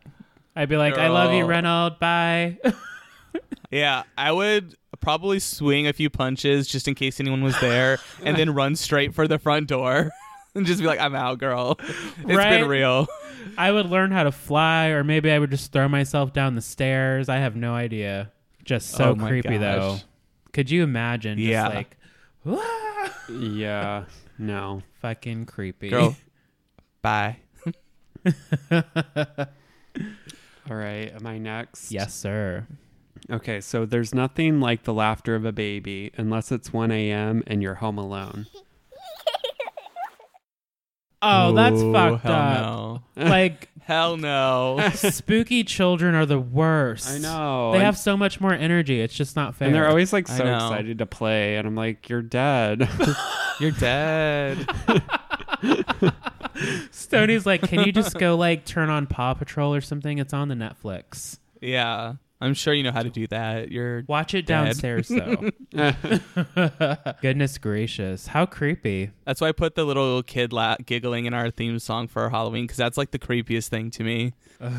[0.55, 1.49] I'd be like, I love you, Girl.
[1.49, 1.97] Reynolds.
[1.99, 2.57] Bye.
[3.71, 8.37] Yeah, I would probably swing a few punches just in case anyone was there and
[8.37, 10.11] then run straight for the front door
[10.55, 11.77] and just be like, I'm out, girl.
[11.79, 12.59] It's Right?
[12.61, 13.07] been real.
[13.57, 16.61] I would learn how to fly, or maybe I would just throw myself down the
[16.61, 17.27] stairs.
[17.29, 18.31] I have no idea.
[18.63, 19.97] Just so Oh my creepy, though.
[20.53, 21.37] Could you imagine?
[21.37, 21.67] Just Yeah.
[21.67, 21.97] like,
[22.43, 22.63] "Wah!"
[23.29, 24.05] Yeah.
[24.37, 24.81] No.
[25.01, 25.89] fucking creepy.
[25.89, 26.15] Girl,
[27.01, 27.37] bye.
[30.69, 31.11] All right.
[31.13, 31.91] Am I next?
[31.91, 32.65] yes, sir.
[33.31, 33.61] Okay.
[33.61, 37.43] So there's nothing like the laughter of a baby unless it's 1 a.m.
[37.47, 38.47] and you're home alone.
[41.21, 42.59] Oh, that's Ooh, fucked hell up.
[42.59, 43.01] No.
[43.29, 44.79] Like, Hell no.
[44.95, 47.07] spooky children are the worst.
[47.07, 47.71] I know.
[47.71, 48.99] They and, have so much more energy.
[48.99, 49.67] It's just not fair.
[49.67, 50.55] and they're always like I so know.
[50.55, 51.55] excited to play.
[51.57, 52.89] And I'm like, you're dead.
[53.59, 54.67] You're dead.
[56.91, 60.17] Stoney's like, can you just go like turn on Paw Patrol or something?
[60.17, 61.37] It's on the Netflix.
[61.61, 62.15] Yeah.
[62.45, 63.71] I'm sure you know how to do that.
[63.71, 64.65] You're Watch it Dead.
[64.65, 65.49] downstairs though.
[67.21, 69.11] Goodness gracious, how creepy!
[69.25, 72.65] That's why I put the little kid la- giggling in our theme song for Halloween
[72.65, 74.33] because that's like the creepiest thing to me.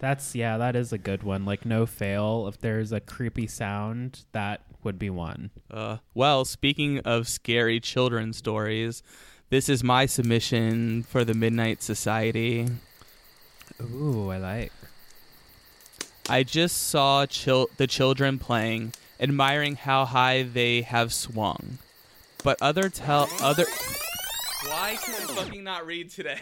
[0.00, 1.44] That's yeah, that is a good one.
[1.44, 5.50] Like no fail, if there's a creepy sound, that would be one.
[5.68, 9.02] Uh, well, speaking of scary children's stories,
[9.50, 12.68] this is my submission for the Midnight Society.
[13.82, 14.72] Ooh, I like.
[16.30, 21.78] I just saw chil- the children playing, admiring how high they have swung.
[22.44, 23.64] But other tell other.
[24.66, 26.38] Why can I fucking not read today?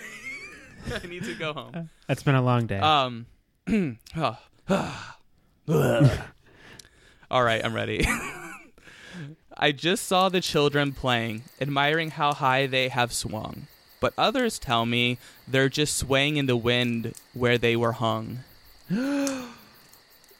[1.02, 1.70] I need to go home.
[1.72, 2.78] Uh, that's been a long day.
[2.78, 3.26] Um.
[4.14, 5.16] Ah, ah.
[7.30, 8.04] All right, I'm ready.
[9.56, 13.68] I just saw the children playing, admiring how high they have swung.
[14.00, 18.40] But others tell me they're just swaying in the wind where they were hung.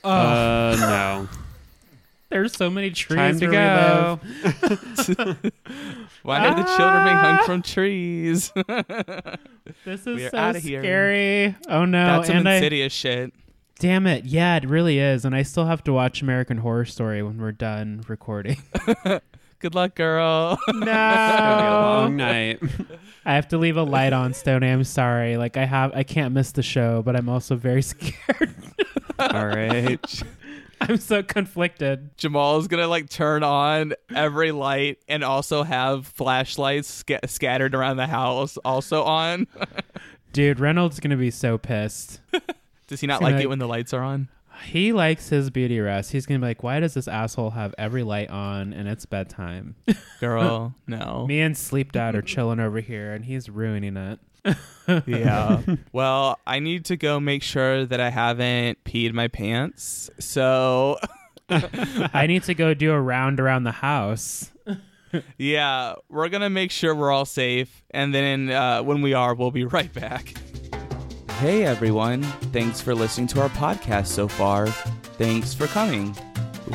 [0.07, 1.29] oh, uh, no.
[2.31, 4.21] there's so many trees Time to go.
[6.23, 8.53] Why are the children being hung from trees?
[9.85, 10.81] This is so outta here.
[10.81, 11.57] scary.
[11.69, 12.07] Oh no!
[12.07, 13.35] That's some and I, insidious shit.
[13.81, 15.25] damn it, yeah, it really is.
[15.25, 18.62] And I still have to watch American Horror Story when we're done recording.
[19.59, 20.57] Good luck, girl.
[20.69, 22.61] It's gonna be a no, long night.
[23.25, 24.69] I have to leave a light on, Stoney.
[24.69, 25.37] I'm sorry.
[25.37, 28.55] Like I have, I can't miss the show, but I'm also very scared.
[29.18, 30.22] All right.
[30.81, 32.16] I'm so conflicted.
[32.18, 37.96] Jamal is gonna like turn on every light and also have flashlights sca- scattered around
[37.96, 39.46] the house also on.
[40.33, 42.20] Dude, Reynolds is gonna be so pissed.
[42.88, 44.29] Does he not He's like it when the lights are on?
[44.64, 46.12] He likes his beauty rest.
[46.12, 49.74] He's gonna be like, "Why does this asshole have every light on and it's bedtime?"
[50.20, 51.26] Girl, no.
[51.26, 54.18] Me and Sleep Dad are chilling over here, and he's ruining it.
[55.06, 55.62] Yeah.
[55.92, 60.11] well, I need to go make sure that I haven't peed my pants.
[60.20, 60.98] So,
[61.48, 64.52] I need to go do a round around the house.
[65.38, 67.82] yeah, we're going to make sure we're all safe.
[67.90, 70.35] And then uh, when we are, we'll be right back.
[71.38, 72.22] Hey, everyone.
[72.52, 74.68] Thanks for listening to our podcast so far.
[75.18, 76.14] Thanks for coming.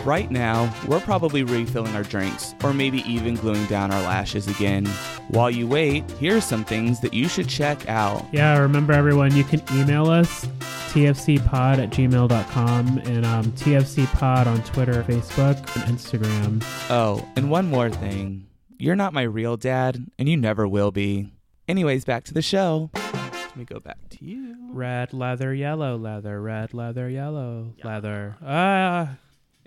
[0.05, 4.85] Right now, we're probably refilling our drinks or maybe even gluing down our lashes again.
[5.27, 8.25] While you wait, here are some things that you should check out.
[8.31, 10.47] Yeah, remember everyone, you can email us
[10.91, 16.61] tfcpod at gmail.com and um, tfcpod on Twitter, Facebook, and Instagram.
[16.89, 18.47] Oh, and one more thing.
[18.77, 21.31] You're not my real dad, and you never will be.
[21.67, 22.89] Anyways, back to the show.
[22.93, 24.57] Let me go back to you.
[24.73, 28.35] Red leather, yellow leather, red leather, yellow leather.
[28.43, 29.17] Ah,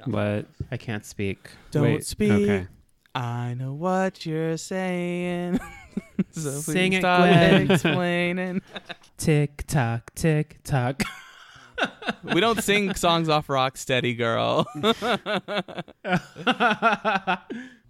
[0.06, 0.46] What?
[0.70, 1.50] I can't speak.
[1.70, 2.30] Don't Wait, speak.
[2.30, 2.66] Okay.
[3.14, 5.60] I know what you're saying.
[6.32, 7.70] so Sing please it, stop Gwen.
[7.70, 8.62] explaining.
[9.16, 11.02] Tick tock, tick tock.
[12.22, 14.66] we don't sing songs off Rocksteady, girl.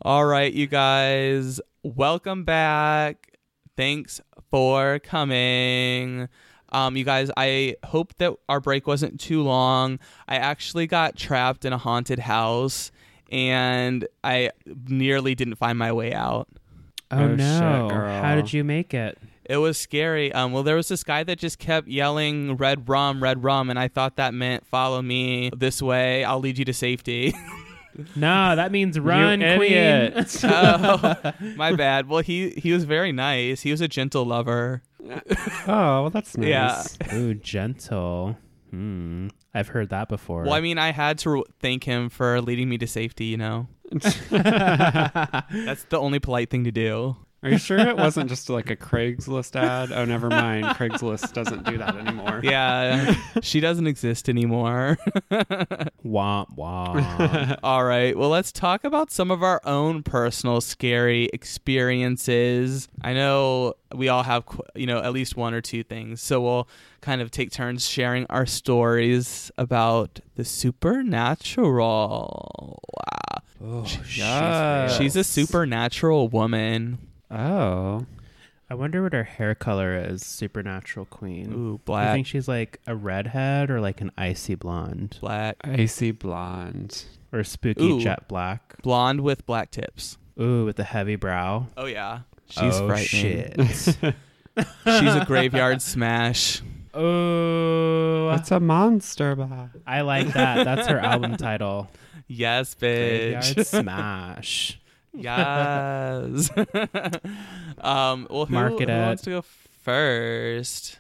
[0.02, 3.38] All right, you guys, welcome back.
[3.76, 6.28] Thanks for coming.
[6.74, 9.98] Um, you guys, I hope that our break wasn't too long.
[10.28, 12.90] I actually got trapped in a haunted house
[13.30, 14.50] and I
[14.88, 16.48] nearly didn't find my way out.
[17.10, 17.88] Oh, Oh, no.
[17.90, 18.22] girl.
[18.22, 19.16] How did you make it?
[19.44, 20.32] It was scary.
[20.32, 23.78] Um, well, there was this guy that just kept yelling "red rum, red rum," and
[23.78, 26.24] I thought that meant "follow me this way.
[26.24, 27.34] I'll lead you to safety."
[28.16, 30.12] No, that means run, you queen.
[30.42, 32.08] oh, my bad.
[32.08, 33.60] Well, he he was very nice.
[33.60, 34.82] He was a gentle lover.
[35.66, 36.48] oh, well, that's nice.
[37.00, 37.14] Yeah.
[37.14, 38.36] Ooh, gentle.
[38.70, 39.28] Hmm.
[39.54, 40.42] I've heard that before.
[40.42, 43.26] Well, I mean, I had to thank him for leading me to safety.
[43.26, 47.16] You know, that's the only polite thing to do.
[47.44, 49.92] Are you sure it wasn't just like a Craigslist ad?
[49.92, 50.64] Oh, never mind.
[50.64, 52.40] Craigslist doesn't do that anymore.
[52.54, 54.98] Yeah, she doesn't exist anymore.
[55.30, 57.58] womp womp.
[57.62, 58.16] All right.
[58.16, 62.88] Well, let's talk about some of our own personal scary experiences.
[63.02, 66.20] I know we all have, you know, at least one or two things.
[66.22, 66.68] So we'll
[67.00, 72.80] kind of take turns sharing our stories about the supernatural.
[72.92, 73.42] Wow.
[73.62, 74.96] oh, yes.
[74.96, 76.98] She's a supernatural woman.
[77.34, 78.06] Oh.
[78.70, 81.52] I wonder what her hair color is, supernatural queen.
[81.52, 86.12] Ooh, I black, think she's like a redhead or like an icy blonde black, Icy
[86.12, 87.04] blonde.
[87.32, 88.00] or spooky Ooh.
[88.00, 88.80] jet black.
[88.82, 90.16] blonde with black tips.
[90.40, 91.66] Ooh, with the heavy brow.
[91.76, 93.68] Oh yeah, she's oh, frightening.
[93.68, 93.94] shit.
[94.56, 96.62] She's a graveyard smash.
[96.96, 99.70] Ooh, It's a monster bag.
[99.86, 100.64] I like that.
[100.64, 101.88] That's her album title.
[102.28, 103.42] Yes, bitch.
[103.54, 104.80] Graveyard Smash.
[105.14, 106.50] Yes.
[107.78, 110.98] um, well, who, Mark it who at- wants to go first?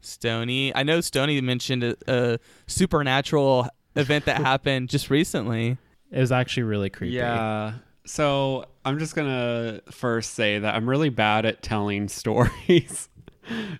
[0.00, 0.74] Stony.
[0.74, 5.78] I know Stony mentioned a, a supernatural event that happened just recently.
[6.12, 7.14] It was actually really creepy.
[7.16, 7.74] Yeah.
[8.04, 13.08] So I'm just gonna first say that I'm really bad at telling stories.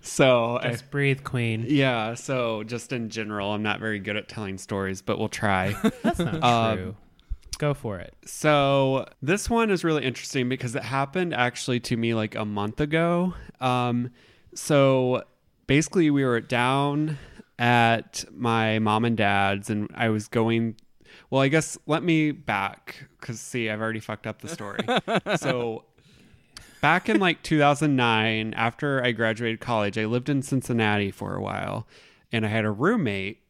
[0.00, 1.64] so I, Just breathe, queen.
[1.68, 2.14] yeah.
[2.14, 5.74] So just in general, I'm not very good at telling stories, but we'll try.
[6.02, 6.96] That's not Um, true.
[7.58, 8.14] Go for it.
[8.26, 12.80] So this one is really interesting because it happened actually to me like a month
[12.80, 13.34] ago.
[13.60, 14.10] Um,
[14.54, 15.22] so
[15.66, 17.18] basically, we were down
[17.58, 20.76] at my mom and dad's, and I was going.
[21.30, 24.84] Well, I guess let me back because see, I've already fucked up the story.
[25.36, 25.84] so
[26.80, 31.86] back in like 2009, after I graduated college, I lived in Cincinnati for a while,
[32.30, 33.40] and I had a roommate.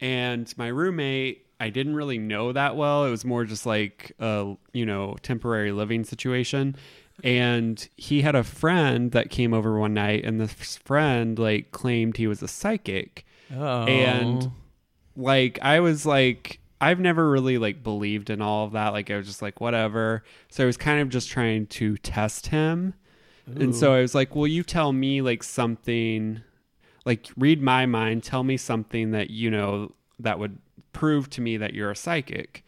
[0.00, 3.04] And my roommate, I didn't really know that well.
[3.04, 6.76] It was more just like a you know temporary living situation.
[7.24, 12.16] And he had a friend that came over one night, and this friend like claimed
[12.16, 13.24] he was a psychic
[13.56, 13.84] Oh.
[13.86, 14.50] and
[15.16, 19.16] like i was like i've never really like believed in all of that like i
[19.16, 22.92] was just like whatever so i was kind of just trying to test him
[23.46, 26.42] and so i was like will you tell me like something
[27.06, 30.58] like read my mind tell me something that you know that would
[30.98, 32.64] prove to me that you're a psychic.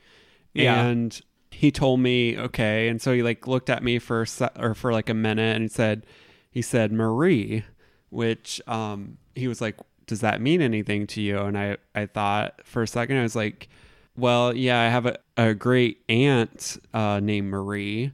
[0.55, 0.85] Yeah.
[0.85, 2.89] and he told me okay.
[2.89, 4.25] And so he like looked at me for
[4.57, 6.07] or for like a minute and he said
[6.49, 7.65] he said marie
[8.11, 11.39] which um he was like does that mean anything to you?
[11.41, 13.69] And i i thought for a second i was like
[14.17, 18.13] well yeah i have a, a great aunt uh named marie.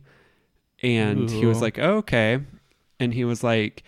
[0.82, 2.40] And he was like oh, okay.
[2.98, 3.82] And he was like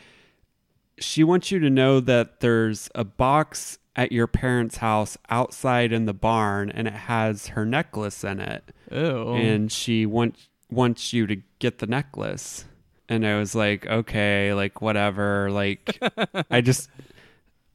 [0.99, 6.07] she wants you to know that there's a box at your parents' house outside in
[6.07, 8.73] the barn and it has her necklace in it.
[8.93, 9.35] Ew.
[9.35, 12.65] and she wants wants you to get the necklace.
[13.11, 15.99] And i was like okay like whatever like
[16.51, 16.91] i just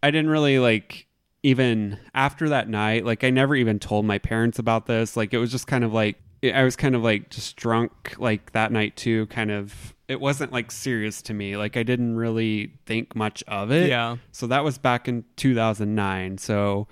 [0.03, 1.07] i didn't really like
[1.41, 5.17] even after that night like i never even told my parents about this.
[5.17, 8.51] Like it was just kind of like i was kind of like just drunk like
[8.51, 12.73] that night too kind of it wasn't like serious to me like i didn't really
[12.85, 14.17] think much of it yeah.
[14.31, 16.37] so that was back in 2009.
[16.37, 16.87] So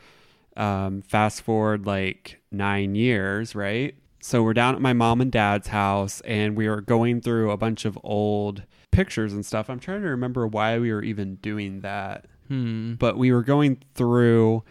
[0.58, 3.96] um, fast forward like nine years, right?
[4.22, 7.58] So we're down at my mom and dad's house and we were going through a
[7.58, 9.70] bunch of old pictures and stuff.
[9.70, 12.26] I'm trying to remember why we were even doing that.
[12.48, 12.94] Hmm.
[12.96, 14.64] But we were going through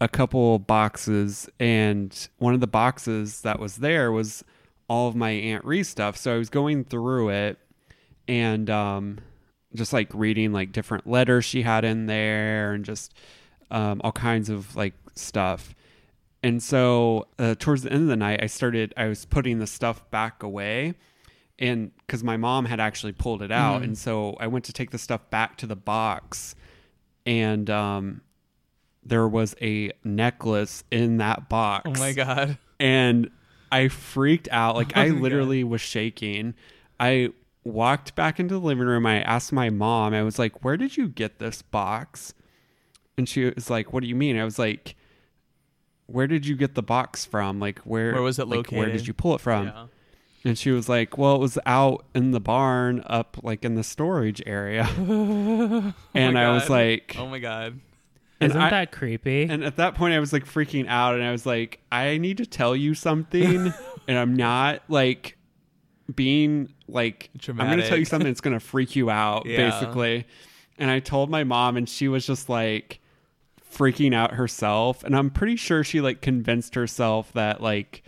[0.00, 4.42] a couple boxes and one of the boxes that was there was
[4.88, 6.16] all of my Aunt Ree stuff.
[6.16, 7.58] So I was going through it
[8.26, 9.18] and um,
[9.74, 13.14] just like reading like different letters she had in there and just
[13.70, 15.74] um, all kinds of like stuff.
[16.42, 19.66] And so uh, towards the end of the night, I started, I was putting the
[19.66, 20.94] stuff back away.
[21.58, 23.82] And because my mom had actually pulled it out.
[23.82, 23.84] Mhm.
[23.84, 26.54] And so I went to take the stuff back to the box.
[27.26, 28.22] And um,
[29.04, 31.88] there was a necklace in that box.
[31.88, 32.58] Oh my god.
[32.78, 33.30] and
[33.72, 34.74] I freaked out.
[34.76, 36.54] Like Oh I literally was shaking.
[36.98, 37.30] I
[37.64, 39.06] walked back into the living room.
[39.06, 40.12] I asked my mom.
[40.14, 42.34] I was like, "Where did you get this box?"
[43.16, 44.96] And she was like, "What do you mean?" I was like,
[46.06, 47.60] "Where did you get the box from?
[47.60, 48.12] Like where?
[48.12, 49.86] Where was it like, Where did you pull it from?" Yeah.
[50.42, 53.84] And she was like, "Well, it was out in the barn, up like in the
[53.84, 57.78] storage area." Oh and I was like, Oh my god.
[58.40, 59.42] Isn't I- that creepy?
[59.44, 62.38] and at that point, I was like freaking out, and I was like, I need
[62.38, 63.72] to tell you something,
[64.08, 65.36] and I'm not like
[66.14, 69.70] being like I'm going to tell you something that's going to freak you out, Yeah.
[69.70, 70.26] basically.
[70.78, 73.00] And I told my mom, and she was just like
[73.72, 78.02] freaking out herself, and I'm pretty sure she like convinced herself that like.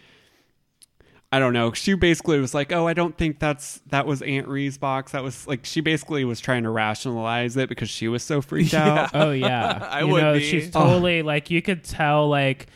[1.33, 1.73] I don't know.
[1.73, 5.13] She basically was like, "Oh, I don't think that's that was Aunt Ree's box.
[5.13, 8.75] That was like she basically was trying to rationalize it because she was so freaked
[8.75, 9.05] Yeah.
[9.05, 10.41] out." Oh yeah, I you would know, be.
[10.41, 10.85] she's Oh.
[10.85, 12.67] totally like you could tell like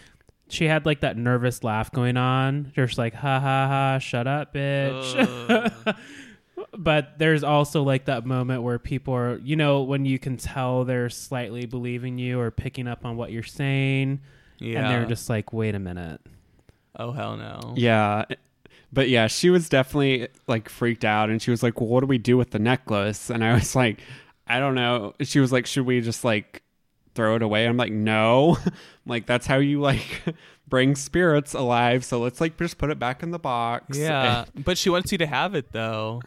[0.48, 2.72] she had like that nervous laugh going on.
[2.74, 5.48] Just like ha ha ha, shut up, bitch.
[5.50, 5.70] Uh.
[5.86, 5.96] Ugh.
[6.78, 10.84] but there's also like that moment where people are, you know, when you can tell
[10.84, 14.20] they're slightly believing you or picking up on what you're saying,
[14.58, 14.78] yeah.
[14.78, 16.20] and they're just like, wait a minute.
[16.98, 17.74] Oh hell no.
[17.76, 18.24] Yeah.
[18.92, 22.06] But yeah, she was definitely like freaked out and she was like, Well, what do
[22.06, 23.30] we do with the necklace?
[23.30, 24.00] And I was like,
[24.46, 25.14] I don't know.
[25.20, 26.62] She was like, Should we just like
[27.14, 27.66] throw it away?
[27.66, 28.56] I'm like, No.
[28.64, 28.72] I'm
[29.06, 30.22] like, that's how you like
[30.68, 32.04] bring spirits alive.
[32.04, 33.98] So let's like just put it back in the box.
[33.98, 34.46] Yeah.
[34.54, 36.22] but she wants you to have it though.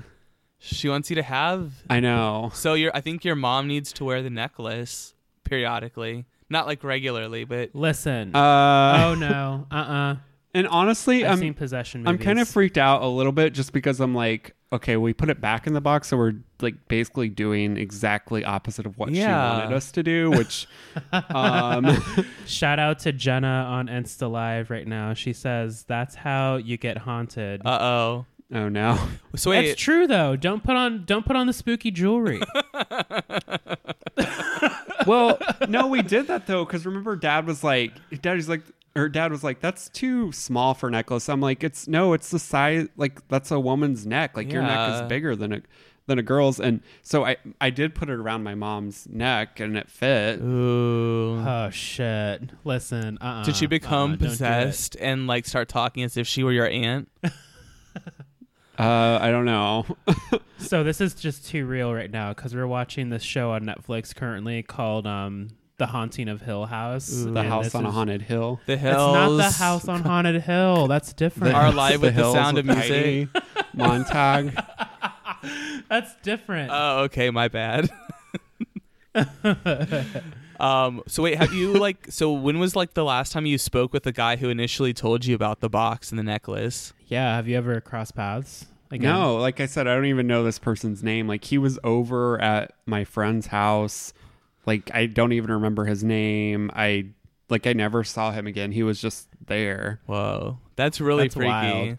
[0.59, 2.51] She wants you to have I know.
[2.53, 5.13] So your I think your mom needs to wear the necklace
[5.45, 6.26] periodically.
[6.49, 8.36] Not like regularly, but Listen.
[8.36, 9.65] Uh oh no.
[9.72, 10.15] Uh uh
[10.53, 13.71] and honestly, I've I'm seen possession I'm kind of freaked out a little bit just
[13.73, 17.29] because I'm like, okay, we put it back in the box, so we're like basically
[17.29, 19.25] doing exactly opposite of what Yeah.
[19.25, 20.67] she wanted us to do, which
[21.11, 22.01] um
[22.45, 25.13] Shout out to Jenna on Insta Live right now.
[25.13, 27.61] She says that's how you get haunted.
[27.65, 28.25] uh oh.
[28.53, 28.99] oh no.
[29.35, 30.35] So wait, That's true though.
[30.35, 32.41] Don't put on don't put on the spooky jewelry.
[35.07, 38.61] Well, no, we did that though, because remember, Dad was like, Daddy's like,
[38.99, 41.29] or Dad was like, that's too small for a necklace.
[41.29, 44.35] I'm like, it's no, it's the size, like that's a woman's neck.
[44.37, 44.95] Like your neck Yeah.
[45.03, 45.61] is bigger than a
[46.07, 49.77] than a girl's, and so I I did put it around my mom's neck, and
[49.77, 50.39] it fit.
[50.41, 51.37] Ooh.
[51.39, 52.49] oh shit.
[52.63, 53.43] Listen, uh-uh.
[53.43, 54.29] Did she become Uh-uh, don't do it.
[54.29, 57.09] possessed and like start talking as if she were your aunt?
[58.77, 59.85] Uh, I don't know.
[60.61, 64.13] So this is just too real right now because we're watching this show on Netflix
[64.13, 65.47] currently called um
[65.80, 67.11] The Haunting of Hill House.
[67.25, 67.32] Ooh.
[67.34, 68.59] the house on a haunted hill.
[68.67, 69.13] The It's hills.
[69.15, 70.88] not the house on Haunted Hill.
[70.88, 71.55] That's different.
[71.55, 73.30] Our live with the hills sound of music.
[73.34, 74.57] Heidi, Montag.
[75.89, 76.69] That's different.
[76.71, 77.89] Oh, okay, my bad.
[80.59, 81.01] um.
[81.07, 82.07] So wait, have you like?
[82.09, 85.25] So when was like the last time you spoke with the guy who initially told
[85.25, 86.93] you about the box and the necklace?
[87.07, 87.36] yeah.
[87.36, 88.65] Have you ever crossed paths?
[88.91, 89.13] Again?
[89.13, 91.27] No, like I said, I don't even know this person's name.
[91.27, 94.13] Like he was over at my friend's house.
[94.66, 96.70] Like I don't even remember his name.
[96.76, 97.07] I
[97.49, 98.72] like I never saw him again.
[98.72, 99.99] He was just there.
[100.05, 101.49] Whoa, that's really That's freaky.
[101.49, 101.97] wild.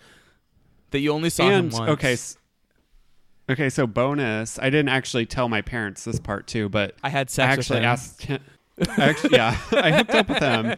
[0.93, 1.91] That you only saw and him once.
[1.91, 2.17] okay,
[3.51, 3.71] okay.
[3.71, 4.59] So bonus.
[4.59, 7.75] I didn't actually tell my parents this part too, but I had sex I actually
[7.77, 7.89] with him.
[7.91, 8.41] asked him.
[8.97, 10.75] Actually, yeah, I hooked up with him.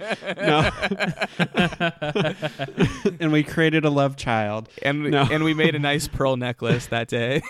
[3.13, 4.69] No, and we created a love child.
[4.83, 5.27] and No.
[5.31, 7.43] and we made a nice pearl necklace that day.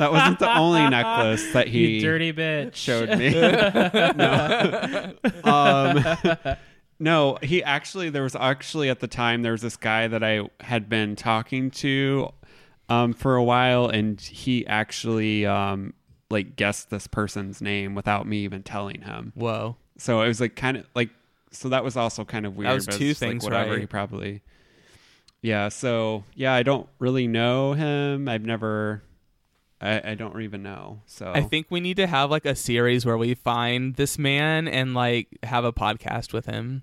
[0.00, 2.74] That wasn't the only necklace that he you dirty bitch.
[2.74, 3.30] showed me.
[4.16, 5.12] no.
[5.44, 6.56] Um,
[6.98, 10.48] no, he actually, there was actually at the time, there was this guy that I
[10.60, 12.30] had been talking to
[12.88, 15.92] um, for a while, and he actually um,
[16.30, 19.32] like guessed this person's name without me even telling him.
[19.34, 19.76] Whoa.
[19.98, 21.10] So it was like kind of like,
[21.50, 22.70] so that was also kind of weird.
[22.70, 23.72] That was two just, like, things, whatever.
[23.72, 23.80] right?
[23.80, 24.40] He probably,
[25.42, 25.68] yeah.
[25.68, 28.30] So yeah, I don't really know him.
[28.30, 29.02] I've never,
[29.80, 31.00] I, I don't even know.
[31.06, 34.68] So I think we need to have like a series where we find this man
[34.68, 36.82] and like have a podcast with him.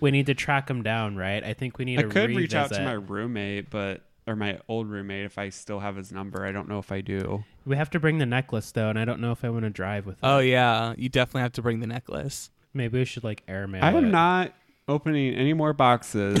[0.00, 1.42] We need to track him down, right?
[1.42, 2.36] I think we need I to could revisit.
[2.36, 6.12] reach out to my roommate, but or my old roommate if I still have his
[6.12, 6.44] number.
[6.44, 7.44] I don't know if I do.
[7.64, 9.70] We have to bring the necklace though, and I don't know if I want to
[9.70, 10.36] drive with oh, it.
[10.36, 12.50] Oh yeah, you definitely have to bring the necklace.
[12.74, 13.82] Maybe we should like airmail.
[13.82, 14.08] I am it.
[14.08, 14.52] not
[14.88, 16.38] opening any more boxes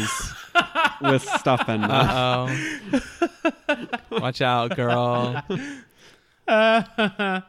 [1.00, 1.90] with stuff in them.
[1.90, 2.48] Uh
[3.68, 3.86] oh.
[4.10, 5.42] Watch out, girl.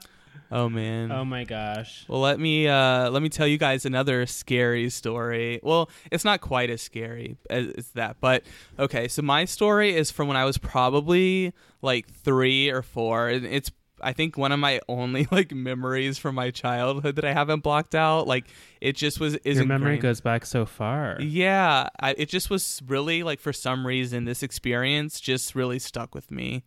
[0.51, 1.11] Oh man.
[1.11, 2.05] oh my gosh.
[2.07, 5.59] Well, let me uh, let me tell you guys another scary story.
[5.63, 8.43] Well, it's not quite as scary as, as that, but
[8.77, 9.07] okay.
[9.07, 13.27] So my story is from when I was probably like three or four.
[13.27, 13.71] and It's
[14.01, 17.95] I think one of my only like memories from my childhood that I haven't blocked
[17.95, 18.27] out.
[18.27, 18.45] Like
[18.81, 20.01] it just was is Your memory ingrained.
[20.03, 21.17] goes back so far.
[21.21, 26.13] Yeah, I, it just was really like for some reason this experience just really stuck
[26.13, 26.63] with me.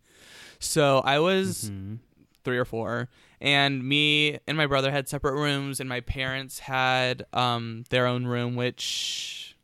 [0.59, 1.99] So I was Mhm.
[2.43, 3.09] three or four,
[3.39, 8.25] and me and my brother had separate rooms, and my parents had um their own
[8.25, 9.55] room, which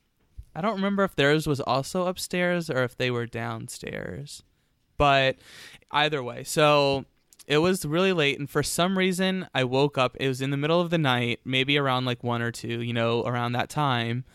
[0.55, 4.43] I don't remember if theirs was also upstairs or if they were downstairs,
[4.97, 5.37] but
[5.91, 7.05] either way, so.
[7.47, 10.17] It was really late, and for some reason, I woke up.
[10.19, 12.93] It was in the middle of the night, maybe around like one or two, you
[12.93, 14.25] know, around that time.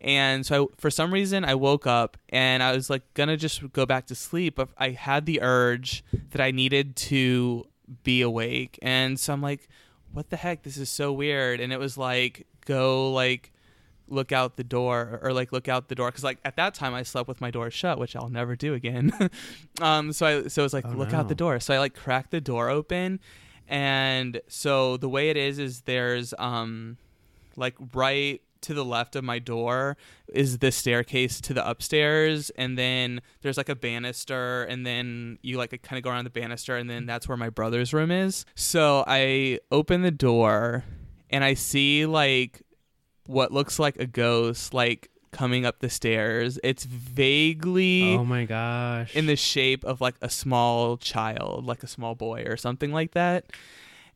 [0.00, 3.72] And so, I, for some reason, I woke up and I was like gonna just
[3.72, 7.66] go back to sleep, but I had the urge that I needed to
[8.02, 8.78] be awake.
[8.82, 9.68] And so I'm like,
[10.12, 10.62] what the heck?
[10.62, 11.60] This is so weird.
[11.60, 13.52] And it was like, go like
[14.08, 16.94] look out the door or like look out the door because like at that time
[16.94, 19.12] I slept with my door shut, which I'll never do again.
[19.80, 21.18] um, so I so it was like Oh, look no.
[21.18, 21.60] out the door.
[21.60, 23.20] So I like crack the door open,
[23.68, 26.96] and so the way it is is there's um
[27.56, 29.96] like right to the left of my door
[30.32, 35.58] is the staircase to the upstairs and then there's like a banister and then you
[35.58, 38.44] like kind of go around the banister and then that's where my brother's room is
[38.54, 40.84] so i open the door
[41.28, 42.62] and i see like
[43.26, 49.14] what looks like a ghost like coming up the stairs it's vaguely Oh my gosh.
[49.16, 53.12] in the shape of like a small child, like a small boy or something like
[53.12, 53.46] that.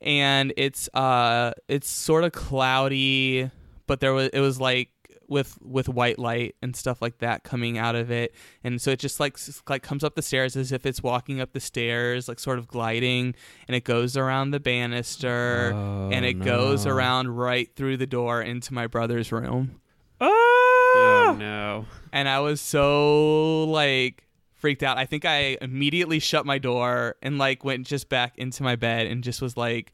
[0.03, 3.51] And it's uh it's sort of cloudy,
[3.87, 4.91] but there was it was like
[5.29, 8.35] with with white light and stuff like that coming out of it.
[8.65, 9.37] And so it just like
[9.69, 12.69] like comes up the stairs as if it's walking up the stairs, like sort of
[12.69, 13.35] gliding,
[13.69, 18.43] and it goes around the banister Oh, and it goes around right through the door
[18.43, 19.81] into my brother's room
[20.21, 20.27] Ah!
[20.29, 21.85] Oh no.
[22.13, 24.23] and I was so like
[24.55, 24.97] freaked out.
[24.99, 29.07] I think I immediately shut my door and like went just back into my bed
[29.07, 29.93] and just was like,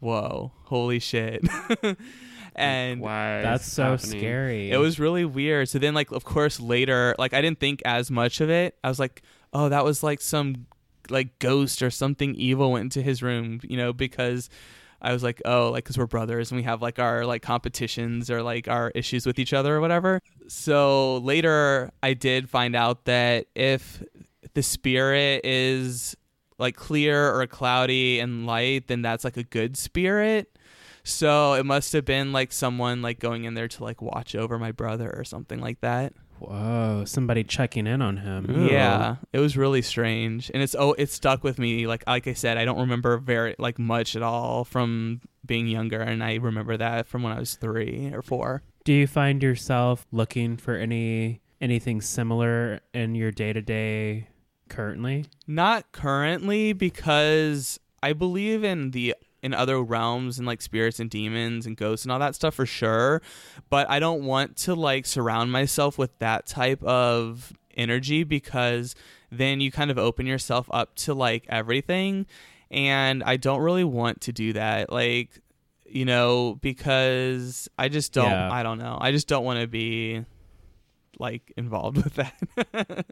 [0.00, 1.42] "Whoa, holy shit!"
[2.56, 3.42] and Why?
[3.42, 4.18] That's so happening?
[4.18, 4.70] scary.
[4.70, 5.68] it was really weird.
[5.68, 8.76] So then, like, of course, later, like, I didn't think as much of it.
[8.82, 10.66] I was like, "Oh, that was like some
[11.08, 14.48] like ghost or something evil went into his room," you know, because.
[15.02, 18.30] I was like, oh, like, cause we're brothers and we have like our like competitions
[18.30, 20.22] or like our issues with each other or whatever.
[20.48, 24.02] So later, I did find out that if
[24.54, 26.16] the spirit is
[26.58, 30.55] like clear or cloudy and light, then that's like a good spirit.
[31.06, 34.58] So it must have been like someone like going in there to like watch over
[34.58, 36.12] my brother or something like that.
[36.40, 38.50] Whoa, somebody checking in on him.
[38.50, 38.66] Ooh.
[38.66, 41.86] Yeah, it was really strange, and it's oh, it stuck with me.
[41.86, 46.00] Like like I said, I don't remember very like much at all from being younger,
[46.00, 48.62] and I remember that from when I was three or four.
[48.82, 54.28] Do you find yourself looking for any anything similar in your day to day
[54.68, 55.26] currently?
[55.46, 61.66] Not currently, because I believe in the in other realms and like spirits and demons
[61.66, 63.22] and ghosts and all that stuff for sure.
[63.70, 68.94] But I don't want to like surround myself with that type of energy because
[69.30, 72.26] then you kind of open yourself up to like everything.
[72.70, 74.90] And I don't really want to do that.
[74.90, 75.40] Like,
[75.88, 78.50] you know, because I just don't, Yeah.
[78.50, 78.98] I don't know.
[79.00, 80.24] I just don't want to be
[81.18, 83.06] like involved with that.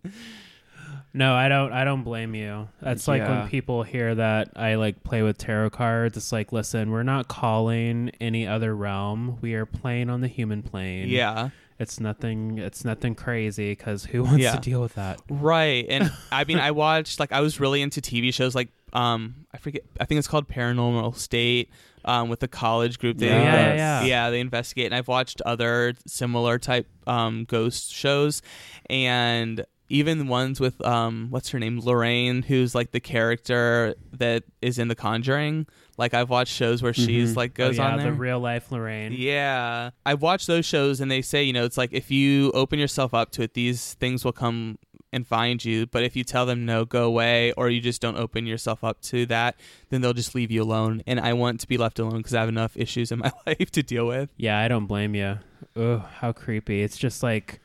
[1.17, 1.73] No, I don't.
[1.73, 2.69] I don't blame you.
[2.83, 3.41] That's like Yeah.
[3.41, 6.17] when people hear that I like play with tarot cards.
[6.17, 9.39] It's like, listen, we're not calling any other realm.
[9.41, 11.09] We are playing on the human plane.
[11.09, 11.51] yeah.
[11.79, 12.59] it's nothing.
[12.59, 14.53] It's nothing crazy because who wants Yeah.
[14.55, 15.21] to deal with that?
[15.29, 15.85] Right.
[15.89, 19.59] And I mean, I watched like I was really into TV shows like um I
[19.59, 21.71] forget I think it's called Paranormal State
[22.05, 23.19] um with the college group.
[23.19, 24.05] They Yeah, yeah, yeah.
[24.05, 28.41] yeah, they investigate and I've watched other similar type um ghost shows
[28.89, 34.79] and even ones with um what's her name Lorraine who's like the character that is
[34.79, 35.67] in The Conjuring.
[35.99, 37.37] Like I've watched shows where she's Mhm.
[37.37, 38.07] like Oh, goes yeah, on there.
[38.11, 39.13] the real life Lorraine.
[39.13, 39.91] Yeah.
[40.07, 43.15] I've watched those shows and they say, you know, it's like if you open yourself
[43.15, 44.79] up to it, these things will come
[45.13, 45.87] and find you.
[45.87, 49.01] But if you tell them no, go away, or you just don't open yourself up
[49.03, 49.55] to that,
[49.91, 51.03] then they'll just leave you alone.
[51.07, 53.71] And I want to be left alone because I have enough issues in my life
[53.73, 54.31] to deal with.
[54.37, 55.39] Yeah, I don't blame you.
[55.77, 56.83] Ugh, how creepy.
[56.83, 57.61] It's just like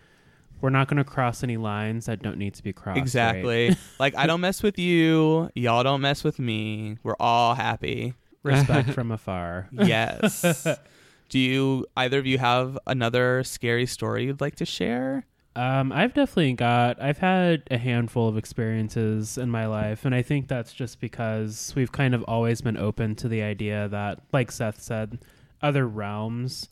[0.62, 2.97] we're not going to cross any lines that don't need to be crossed.
[2.97, 3.01] right?
[3.01, 3.76] exactly.
[3.99, 5.49] like, I don't mess with you.
[5.55, 6.97] Y'all don't mess with me.
[7.03, 8.14] We're all happy.
[8.43, 9.70] Respect from afar.
[9.72, 10.68] Yes.
[11.30, 15.26] Do you, either of you, have another scary story you'd like to share?
[15.55, 17.01] Um, I've definitely got.
[17.01, 21.74] I've had a handful of experiences in my life, and I think that's just because
[21.76, 25.20] we've kind of always been open to the idea that, like Seth said,
[25.62, 26.70] other realms,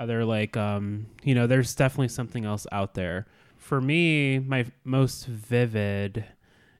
[0.00, 3.26] other like, um, you know, there's definitely something else out there.
[3.58, 6.24] For me, my most vivid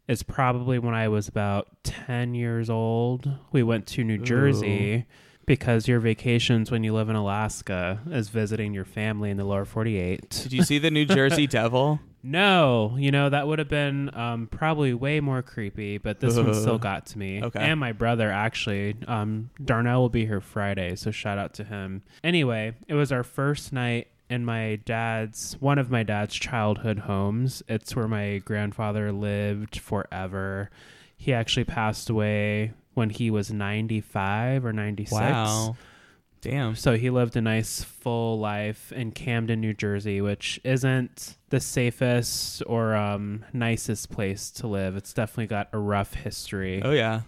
[0.08, 3.30] is probably when I was about 10 years old.
[3.52, 5.06] We went to New Jersey
[5.46, 9.64] because your vacations when you live in Alaska is visiting your family in the lower
[9.64, 10.30] 48.
[10.30, 12.00] Did you see the New Jersey Devil?
[12.22, 16.54] No, you know, that would have been um, probably way more creepy, but this one
[16.54, 17.42] still got to me.
[17.42, 17.58] Okay.
[17.58, 18.96] And my brother, actually.
[19.06, 22.02] Um, Darnell will be here Friday, so shout out to him.
[22.22, 27.62] Anyway, it was our first night in my dad's, one of my dad's childhood homes.
[27.68, 30.70] It's where my grandfather lived forever.
[31.16, 35.12] He actually passed away when he was 95 or 96.
[35.12, 35.76] Wow.
[36.40, 36.74] Damn.
[36.74, 42.62] So he lived a nice full life in Camden, New Jersey, which isn't the safest
[42.66, 44.96] or um, nicest place to live.
[44.96, 46.80] It's definitely got a rough history.
[46.82, 47.22] Oh yeah.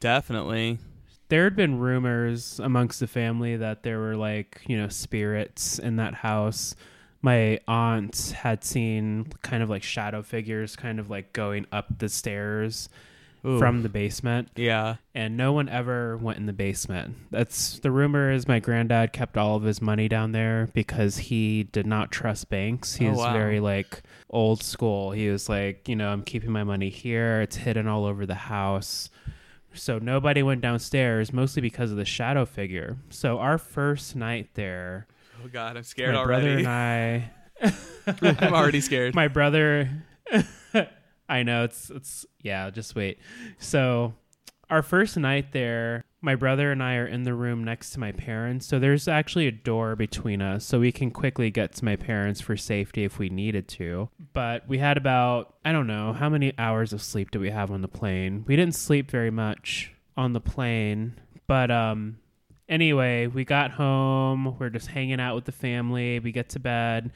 [0.00, 0.78] Definitely.
[1.28, 5.96] There had been rumors amongst the family that there were like, you know, spirits in
[5.96, 6.74] that house.
[7.20, 12.08] My aunt had seen kind of like shadow figures kind of like going up the
[12.08, 12.88] stairs
[13.46, 13.58] Ooh.
[13.58, 14.48] from the basement.
[14.56, 14.96] Yeah.
[15.14, 17.16] and no one ever went in the basement.
[17.30, 21.62] That's the rumor is my granddad kept all of his money down there because he
[21.64, 22.96] did not trust banks.
[22.96, 23.32] He Oh, was wow.
[23.32, 25.12] very like old school.
[25.12, 27.40] He was like, you know, I'm keeping my money here.
[27.40, 29.08] It's hidden all over the house.
[29.74, 32.96] So nobody went downstairs, mostly because of the shadow figure.
[33.10, 35.06] So our first night there,
[35.44, 37.30] Oh god, I'm scared my brother and I
[38.40, 39.14] I'm already scared.
[39.22, 39.90] my brother
[41.28, 43.18] I know it's it's yeah, just wait.
[43.58, 44.14] So
[44.70, 48.12] our first night there, my brother and I are in the room next to my
[48.12, 48.66] parents.
[48.66, 52.40] So there's actually a door between us so we can quickly get to my parents
[52.40, 54.08] for safety if we needed to.
[54.32, 57.70] But we had about I don't know, how many hours of sleep did we have
[57.70, 58.44] on the plane?
[58.46, 61.14] We didn't sleep very much on the plane,
[61.46, 62.18] but um
[62.68, 67.12] anyway, we got home, we're just hanging out with the family, we get to bed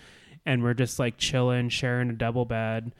[0.47, 2.93] and we're just like chilling, sharing a double bed.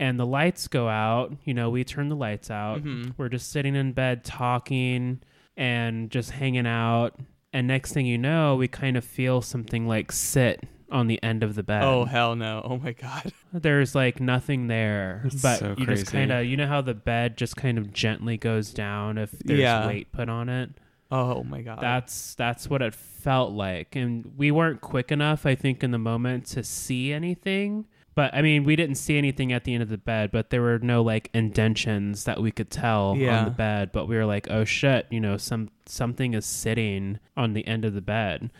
[0.00, 1.32] And the lights go out.
[1.44, 2.82] You know, we turn the lights out.
[2.82, 3.14] Mhm.
[3.16, 5.20] We're just sitting in bed talking
[5.56, 7.18] and just hanging out.
[7.52, 11.42] And next thing you know, we kind of feel something like sit on the end
[11.42, 11.82] of the bed.
[11.84, 12.60] Oh hell no.
[12.64, 13.32] Oh my god.
[13.52, 15.20] There's like nothing there.
[15.24, 17.92] That's but so you just kind of, you know how the bed just kind of
[17.92, 19.86] gently goes down if there's Yeah.
[19.86, 20.70] weight put on it?
[21.10, 21.78] Oh my god.
[21.80, 25.98] That's that's what it felt like, and we weren't quick enough, I think, in the
[25.98, 27.84] moment to see anything.
[28.14, 30.62] But I mean, we didn't see anything at the end of the bed, but there
[30.62, 33.90] were no like indentions that we could tell on the bed.
[33.92, 37.84] But we were like, oh shit, you know, some something is sitting on the end
[37.84, 38.50] of the bed,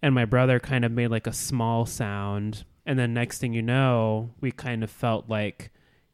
[0.00, 3.62] and my brother kind of made like a small sound, and then next thing you
[3.62, 5.70] know, we kind of felt like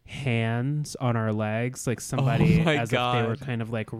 [0.06, 3.90] hands on our legs, like somebody Oh as if they were kind of like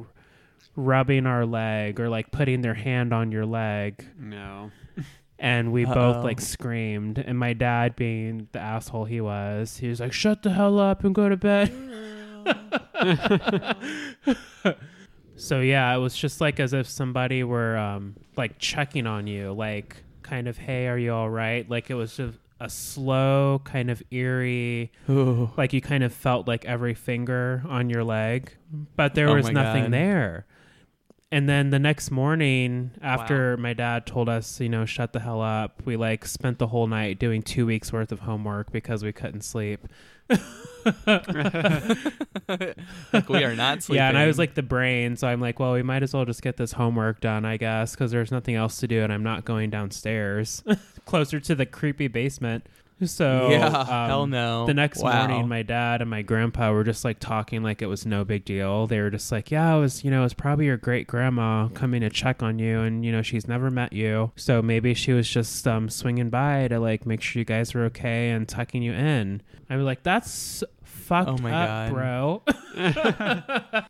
[0.74, 4.04] rubbing our leg or like putting their hand on your leg.
[4.18, 4.70] No.
[5.38, 5.94] and we Uh-oh.
[5.94, 10.42] both like screamed and my dad being the asshole he was he was like shut
[10.42, 11.72] the hell up and go to bed
[15.36, 19.52] so yeah it was just like as if somebody were um like checking on you
[19.52, 23.88] like kind of hey are you all right like it was just a slow kind
[23.90, 25.48] of eerie Ooh.
[25.56, 28.52] like you kind of felt like every finger on your leg,
[28.96, 29.92] but there Oh was nothing God.
[29.92, 30.46] there.
[31.30, 35.42] And then the next morning, after my dad told us, you know, shut the hell
[35.42, 39.12] up, we like spent the whole night doing two weeks worth of homework because we
[39.12, 39.86] couldn't sleep.
[43.12, 43.96] like we are not sleeping.
[43.98, 46.24] Yeah, and I was like the brain, so I'm like, well, we might as well
[46.24, 49.22] just get this homework done, I guess, because there's nothing else to do, and I'm
[49.22, 50.62] not going downstairs,
[51.04, 52.66] closer to the creepy basement.
[53.04, 54.66] So yeah, um, hell no.
[54.66, 55.26] the next Wow.
[55.28, 58.44] morning my dad and my grandpa were just like talking like it was no big
[58.44, 61.06] deal they were just like yeah it was you know it was probably your great
[61.06, 64.94] grandma coming to check on you and you know she's never met you so maybe
[64.94, 68.48] she was just um swinging by to like make sure you guys were okay and
[68.48, 69.40] tucking you in
[69.70, 70.64] i was like that's
[71.08, 71.92] fucked Oh my up God.
[71.92, 72.42] bro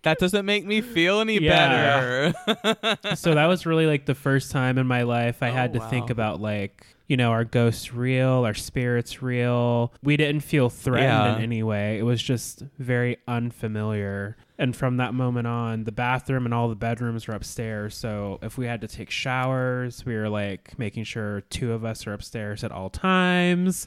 [0.03, 2.33] that doesn't make me feel any Yeah.
[2.33, 3.17] better.
[3.17, 5.81] so that was really like the first time in my life I Oh, had to
[5.81, 9.93] think about like you know our ghosts real, our spirits real.
[10.03, 11.37] We didn't feel threatened Yeah.
[11.37, 11.99] in any way.
[11.99, 14.37] It was just very unfamiliar.
[14.59, 17.95] And from that moment on, the bathroom and all the bedrooms were upstairs.
[17.97, 22.07] So if we had to take showers, we were like making sure two of us
[22.07, 23.87] are upstairs at all times.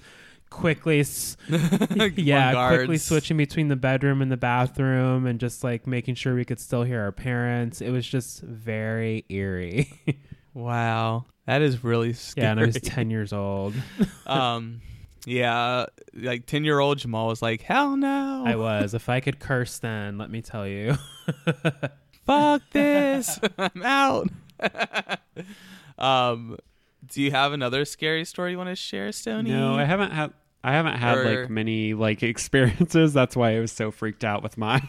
[0.51, 1.03] Quickly,
[2.17, 6.45] yeah, quickly switching between the bedroom and the bathroom and just like making sure we
[6.45, 7.81] could still hear our parents.
[7.81, 9.91] It was just very eerie.
[10.53, 12.45] Wow, that is really scary.
[12.45, 13.73] yeah, and I was 10 years old.
[14.27, 14.81] um,
[15.25, 18.93] yeah, like ten year old Jamal was like, "Hell no, I was.
[18.93, 20.95] If I could curse then, let me tell you.
[22.25, 24.29] fuck this, I'm out."
[25.97, 26.57] um,
[27.07, 29.51] do you have another scary story you want to share, Stony?
[29.51, 30.33] No, I haven't had
[30.63, 33.13] I haven't had Or- like many like experiences.
[33.13, 34.87] That's why I was so freaked out with mine.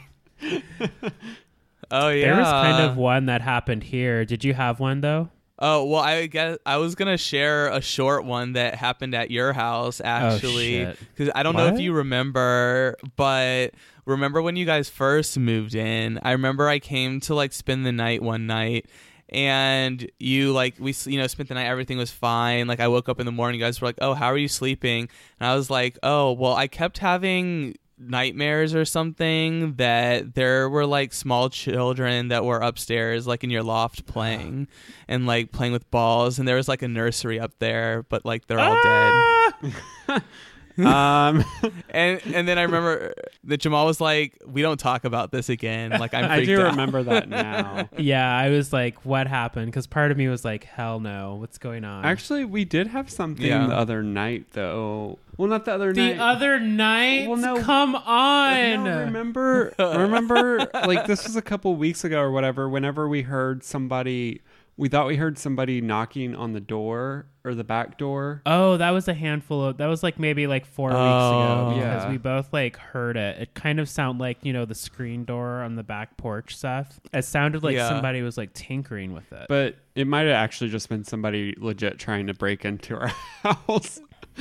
[1.91, 2.25] Oh yeah.
[2.27, 4.25] There was kind of one that happened here.
[4.25, 5.29] Did you have one though?
[5.59, 9.53] Oh well, I guess I was gonna share a short one that happened at your
[9.53, 13.75] house oh, actually, Oh, because I don't know if you remember, but
[14.07, 16.19] remember when you guys first moved in?
[16.23, 18.87] I remember I came to like spend the night one night.
[19.33, 22.67] And you like we you know spent the night everything was fine.
[22.67, 24.49] Like I woke up in the morning you guys were like oh how are you
[24.49, 25.09] sleeping?
[25.41, 30.87] And I was like oh well I kept having nightmares or something that there were
[30.87, 34.67] like small children that were upstairs like in your loft playing
[35.09, 38.47] and like playing with balls and there was like a nursery up there but like
[38.47, 39.73] they're all dead
[40.09, 40.23] ah!
[40.85, 41.45] um,
[41.91, 43.15] and and then I remember
[43.45, 46.71] that Jamal was like we don't talk about this again like I'm I do out.
[46.71, 47.89] remember that now.
[47.99, 49.67] Yeah, I was like, what happened?
[49.67, 52.05] Because part of me was like, hell no, what's going on?
[52.05, 53.67] Actually, we did have something Yeah.
[53.67, 55.19] the other night, though.
[55.37, 56.17] Well, not the other the night.
[56.17, 57.29] The other night.
[57.29, 57.63] Well, no.
[57.63, 58.85] come on.
[58.85, 62.69] No, remember, remember, like this was a couple weeks ago or whatever.
[62.69, 64.41] Whenever we heard somebody,
[64.83, 68.43] we thought we heard somebody knocking on the door or the back door.
[68.45, 69.77] Oh, that was a handful of.
[69.77, 71.71] That was like maybe like four weeks Oh.
[71.71, 72.11] ago because Yeah.
[72.11, 73.39] we both like heard it.
[73.39, 76.99] It kind of sounded like you know the screen door on the back porch stuff.
[77.13, 77.89] It sounded like Yeah.
[77.91, 79.47] somebody was like tinkering with it.
[79.49, 83.07] But it might have actually just been somebody legit trying to break into our
[83.45, 84.01] house.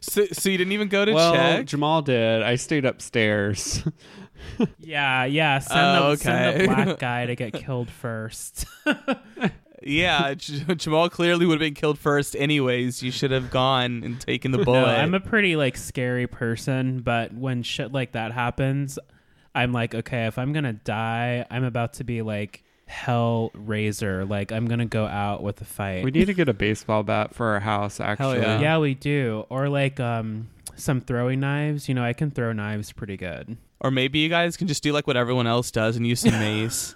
[0.00, 2.42] so, so you didn't even go to well, check Jamal did.
[2.42, 3.82] I stayed upstairs.
[4.78, 5.58] yeah, yeah.
[5.58, 8.66] Send, Oh, the, send the black guy to get killed first.
[9.84, 14.20] yeah J- Jamal clearly would have been killed first anyways you should have gone and
[14.20, 18.30] taken the bullet No, I'm a pretty like scary person, but when shit like that
[18.30, 18.98] happens,
[19.54, 24.28] I'm like, okay, if I'm gonna die, I'm about to be like hell Hellraiser.
[24.28, 26.04] Like I'm gonna go out with a fight.
[26.04, 28.00] we need to get a baseball bat for our house.
[28.00, 28.60] Actually, yeah.
[28.60, 29.46] yeah, we do.
[29.48, 31.88] Or like um some throwing knives.
[31.88, 33.56] You know, I can throw knives pretty good.
[33.82, 36.32] Or maybe you guys can just do like what everyone else does and use some
[36.38, 36.94] mace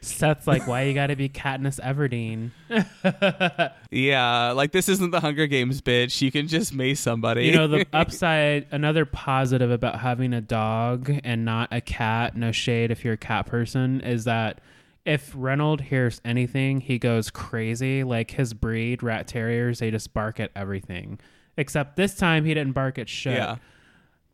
[0.00, 2.50] Seth's like, why you gotta be Katniss Everdeen?
[3.90, 6.20] Yeah, like this isn't the Hunger Games, bitch.
[6.20, 7.46] You can just mace somebody.
[7.46, 12.52] You know, the upside, another positive about having a dog and not a cat, no
[12.52, 14.60] shade if you're a cat person, is that
[15.06, 18.04] if Reynolds hears anything, he goes crazy.
[18.04, 21.18] Like his breed, rat terriers, they just bark at everything.
[21.56, 23.34] Except this time he didn't bark at shit.
[23.36, 23.56] yeah.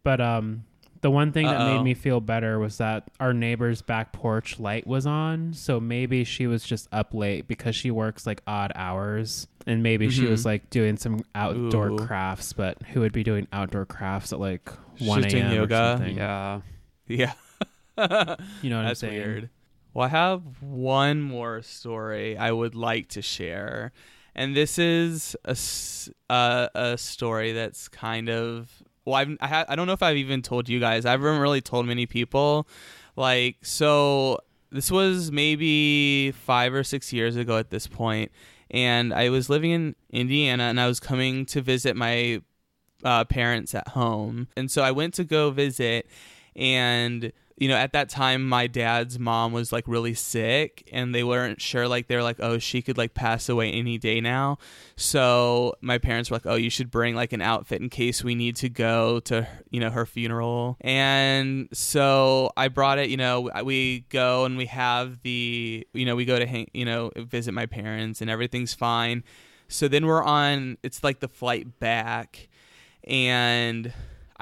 [0.02, 0.64] But um,
[1.05, 1.76] the one thing that Uh-oh.
[1.76, 5.52] made me feel better was that our neighbor's back porch light was on.
[5.52, 9.46] So maybe she was just up late because she works like odd hours.
[9.66, 10.30] And maybe she Mhm.
[10.30, 11.98] was like doing some outdoor Ooh.
[11.98, 12.55] crafts.
[12.55, 14.66] But who would be doing outdoor crafts at like
[14.98, 15.55] 1 She's doing a.m.
[15.55, 15.74] yoga.
[15.74, 16.16] or something?
[16.16, 16.61] Yeah.
[17.07, 17.32] Yeah.
[18.62, 19.12] You know what That's I'm saying?
[19.22, 19.50] weird.
[19.92, 23.92] Well, I have one more story I would like to share.
[24.34, 25.55] And this is a,
[26.32, 30.16] uh, a story that's kind of well, I've, I, ha- I don't know if I've
[30.16, 31.05] even told you guys.
[31.05, 32.66] I haven't really told many people.
[33.16, 34.40] Like, so
[34.70, 38.32] this was maybe five or six years ago at this point,
[38.70, 42.42] and I was living in Indiana, and I was coming to visit my
[43.05, 46.09] uh, parents at home, and so I went to go visit,
[46.57, 51.22] and you know at that time my dad's mom was like really sick and they
[51.22, 54.59] weren't sure like they're like oh she could like pass away any day now.
[54.96, 58.34] So my parents were like oh you should bring like an outfit in case we
[58.34, 60.76] need to go to you know her funeral.
[60.80, 66.16] And so i brought it you know we go and we have the you know
[66.16, 69.22] we go to hang you know visit my parents and everything's fine.
[69.68, 72.48] So then we're on it's like the flight back
[73.05, 73.92] and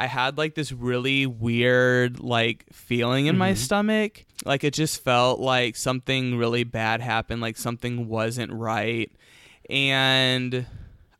[0.02, 3.56] I had like this really weird like feeling in my Mhm.
[3.56, 4.24] stomach.
[4.44, 9.12] Like it just felt like something really bad happened, like something wasn't right.
[9.70, 10.66] And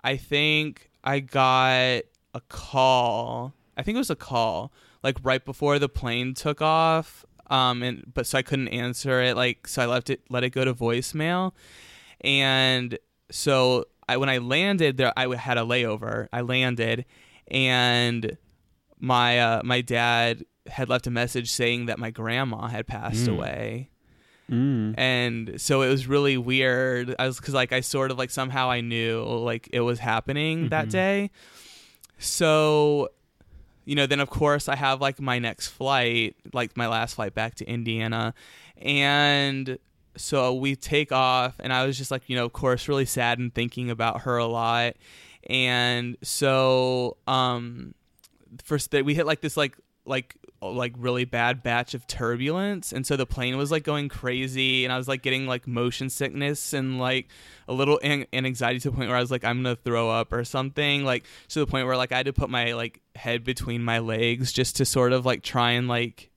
[0.03, 2.03] I think I got
[2.35, 3.55] a call.
[3.77, 4.73] I think it was a call
[5.05, 7.25] like right before the plane took off.
[7.49, 10.51] Um and but so I couldn't answer it like so I left it let it
[10.51, 11.53] go to voicemail.
[12.23, 12.99] And
[13.31, 16.27] so I when I landed there I had a layover.
[16.33, 17.05] I landed
[17.49, 18.37] and
[19.03, 23.33] my uh, my dad had left a message saying that my grandma had passed Mm.
[23.35, 23.89] away
[24.51, 24.95] Mm.
[24.99, 28.71] and so it was really weird i was because like i sort of like somehow
[28.71, 30.91] i knew like it was happening that Mhm.
[30.91, 31.31] day
[32.19, 33.09] so
[33.85, 37.35] you know then of course i have like my next flight like my last flight
[37.35, 38.35] back to indiana
[38.81, 39.79] and
[40.17, 43.39] so we take off and i was just like you know of course really sad
[43.39, 44.95] and thinking about her a lot
[45.49, 47.95] and so um
[48.65, 52.93] first that we hit like this like like oh, like really bad batch of turbulence
[52.93, 56.11] and so the plane was like going crazy and I was like getting like motion
[56.11, 57.29] sickness and like
[57.69, 60.33] a little an- anxiety to the point where I was like I'm to throw up
[60.33, 63.45] or something like to the point where like I had to put my like head
[63.45, 66.31] between my legs just to sort of like try and like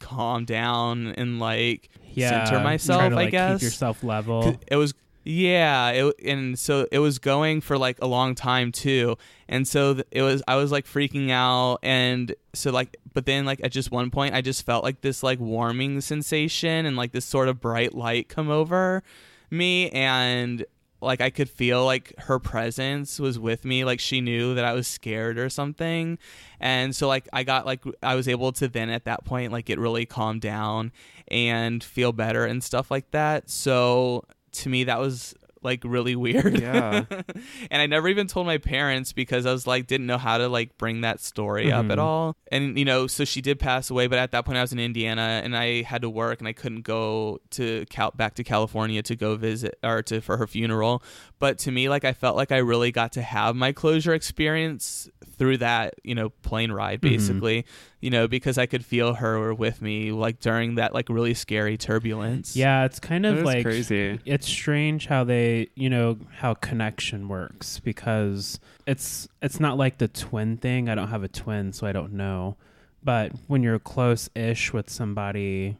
[0.00, 3.60] calm down and like yeah, center myself, to, I like, guess.
[3.60, 4.56] keep yourself level.
[4.68, 4.94] it was
[5.24, 9.16] yeah it, and so it was going for like a long time too.
[9.48, 13.60] And so it was i was like freaking out and so like but then like
[13.62, 17.24] at just one point i just felt like this like warming sensation and like this
[17.24, 19.02] sort of bright light come over
[19.50, 20.64] me and
[21.02, 24.72] like i could feel like her presence was with me like she knew that i
[24.72, 26.18] was scared or something.
[26.60, 29.66] And so like i got like i was able to then at that point like
[29.66, 30.90] get really calmed down
[31.28, 33.50] and feel better and stuff like that.
[33.50, 37.04] So to me that was like really weird Yeah.
[37.70, 40.46] and i never even told my parents because i was like didn't know how to
[40.46, 42.02] like bring that story up at Mhm.
[42.02, 44.74] all and you know so she did pass away but at that point i was
[44.74, 48.44] in indiana and i had to work and i couldn't go to Cal- back to
[48.44, 51.02] california to go visit or to for her funeral
[51.44, 55.10] but to me like i felt like i really got to have my closure experience
[55.36, 57.10] through that you know plane ride Mhm.
[57.12, 57.66] basically
[58.00, 61.76] you know because i could feel her with me like during that like really scary
[61.76, 62.56] turbulence.
[62.56, 64.20] Yeah, it's kind of is like crazy.
[64.24, 70.08] it's strange how they you know how connection works because it's it's not like the
[70.08, 70.88] twin thing.
[70.88, 72.56] I don't have a twin so i don't know.
[73.02, 75.76] But when you're close-ish with somebody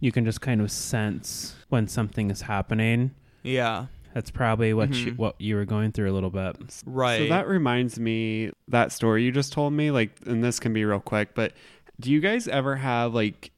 [0.00, 3.10] you can just kind of sense when something is happening.
[3.42, 5.16] Yeah that's probably what you Mhm.
[5.18, 6.56] what you were going through a little bit.
[6.86, 7.18] Right.
[7.18, 10.84] So that reminds me that story you just told me, like, and this can be
[10.84, 11.52] real quick, but
[12.00, 13.50] do you guys ever have like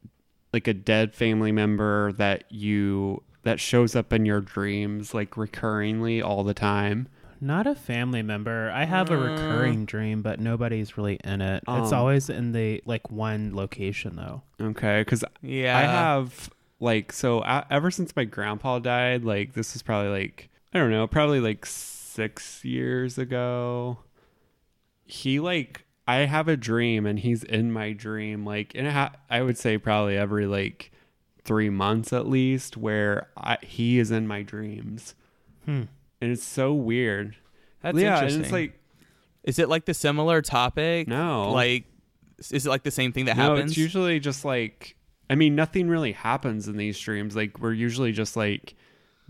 [0.52, 6.22] like a dead family member that you that shows up in your dreams like recurringly
[6.24, 7.09] all the time?
[7.40, 8.70] not a family member.
[8.70, 9.32] I have a Uh.
[9.32, 11.62] recurring dream but nobody's really in it.
[11.68, 14.42] It's Um, always in the like one location though.
[14.62, 15.76] Okay, because yeah.
[15.76, 16.48] I have
[16.85, 20.91] like so uh, ever since my grandpa died, like this is probably like I don't
[20.91, 23.99] know, probably like six years ago.
[25.05, 29.43] He like I have a dream and he's in my dream like and ha- I
[29.43, 30.93] would say probably every like
[31.45, 35.14] three months at least where I, he is in my dreams
[35.64, 35.82] hmm.
[36.20, 37.37] and it's so weird.
[37.82, 38.78] that's yeah, interesting and it's like
[39.45, 41.07] Is it like the similar topic?
[41.09, 41.85] no, Like,
[42.39, 43.72] is it like the same thing that no, happens?
[43.72, 44.97] it's usually just like
[45.30, 47.34] I mean, nothing really happens in these streams.
[47.34, 48.74] Like we're usually just like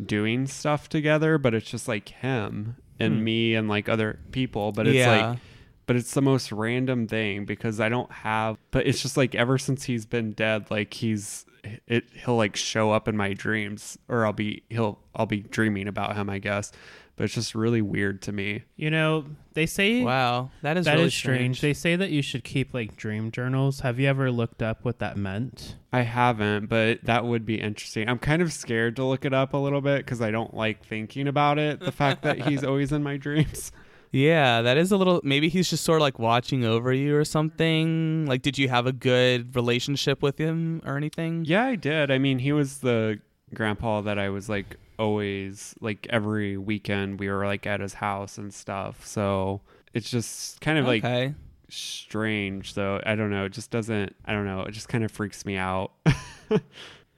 [0.04, 3.24] doing stuff together, but it's just like him and Hmm.
[3.24, 4.72] me and like other people.
[4.72, 5.28] But it's yeah.
[5.30, 5.38] like
[5.86, 9.58] but it's the most random thing because I don't have but it's just like ever
[9.58, 11.44] since he's been dead, like he's
[11.86, 15.86] it he'll like show up in my dreams or I'll be he'll I'll be dreaming
[15.88, 16.72] about him, I guess.
[17.16, 18.64] But it's just really weird to me.
[18.76, 21.60] you know they say wow, that is That is really strange.
[21.60, 23.80] They say that you should keep like dream journals.
[23.80, 25.76] Have you ever looked up what that meant?
[25.92, 28.08] I haven't, but that would be interesting.
[28.08, 30.84] I'm kind of scared to look it up a little bit because I don't like
[30.84, 31.78] thinking about it.
[31.78, 33.70] The fact that he's always in my dreams.
[34.10, 35.20] Yeah, that is a little.
[35.24, 38.26] Maybe he's just sort of like watching over you or something.
[38.26, 41.44] Like, did you have a good relationship with him or anything?
[41.44, 42.10] Yeah, I did.
[42.12, 43.20] I mean, he was the
[43.52, 48.38] grandpa that I was like always like every weekend we were like at his house
[48.38, 49.06] and stuff.
[49.06, 49.60] So
[49.92, 51.34] it's just kind of like okay.
[51.68, 53.00] strange though.
[53.04, 53.44] I don't know.
[53.44, 54.14] It just doesn't.
[54.24, 54.62] I don't know.
[54.62, 55.92] It just kind of freaks me out.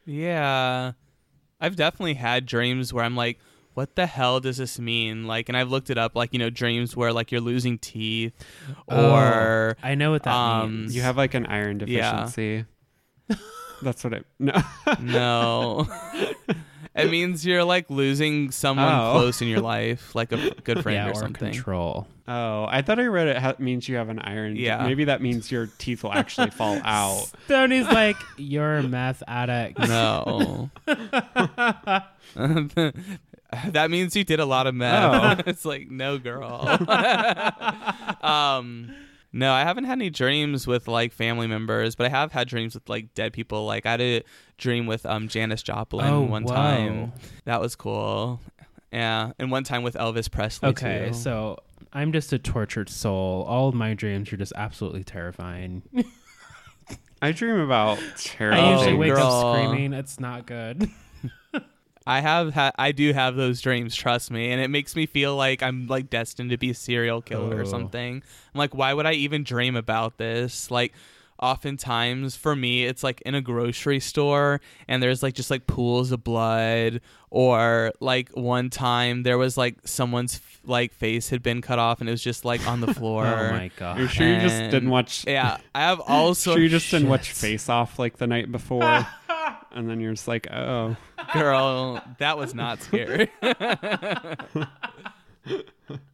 [0.04, 0.92] Yeah,
[1.60, 3.38] I've definitely had dreams where I'm like,
[3.74, 5.26] what the hell does this mean?
[5.26, 8.32] Like, and I've looked it up, like you know, dreams where like you're losing teeth,
[8.86, 10.94] or I know what that Um, means.
[10.96, 12.10] you have like an iron Yeah.
[12.26, 12.64] deficiency.
[13.82, 14.62] That's what I no.
[15.00, 15.88] no.
[16.96, 19.12] it means you're like losing someone Oh.
[19.12, 21.52] close in your life, like a good friend yeah, or or something.
[21.52, 22.06] control.
[22.28, 24.56] Oh, I thought I read it ha- means you have an iron.
[24.56, 24.82] Yeah.
[24.84, 27.30] Maybe that means your teeth will actually fall out.
[27.46, 29.78] Tony's like, you're a meth addict.
[29.78, 30.70] No.
[32.34, 35.46] that means you did a lot of meth.
[35.46, 36.66] it's like, no, girl.
[38.22, 38.92] um,
[39.32, 42.74] no, I haven't had any dreams with like family members, but I have had dreams
[42.74, 43.66] with like dead people.
[43.66, 44.22] Like I had a
[44.58, 46.54] dream with um Janis Joplin Oh, one whoa.
[46.54, 47.12] time.
[47.44, 48.40] That was cool.
[48.92, 50.70] Yeah, and one time with Elvis Presley.
[50.70, 51.14] Okay, too.
[51.14, 51.58] so
[51.92, 53.42] I'm just a tortured soul.
[53.48, 55.82] All of my dreams are just absolutely terrifying.
[57.22, 59.26] I dream about terrible I usually Oh, wake girl.
[59.26, 59.92] up screaming.
[59.92, 60.90] It's not good.
[62.06, 65.34] I have had, I do have those dreams, trust me, and it makes me feel
[65.36, 67.64] like I'm like destined to be a serial killer or Oh.
[67.64, 68.22] something.
[68.54, 70.70] I'm like, why would I even dream about this?
[70.70, 70.92] Like,
[71.38, 76.10] oftentimes for me it's like in a grocery store and there's like just like pools
[76.10, 76.98] of blood
[77.30, 82.08] or like one time there was like someone's like face had been cut off and
[82.08, 83.26] it was just like on the floor.
[83.26, 84.14] oh my god You're god.
[84.14, 85.24] sure you just didn't watch?
[85.26, 89.06] Yeah, I have also sure you just didn't watch Face Off like the night before,
[89.76, 90.96] and then you're just like, oh,
[91.32, 93.30] girl that was not scary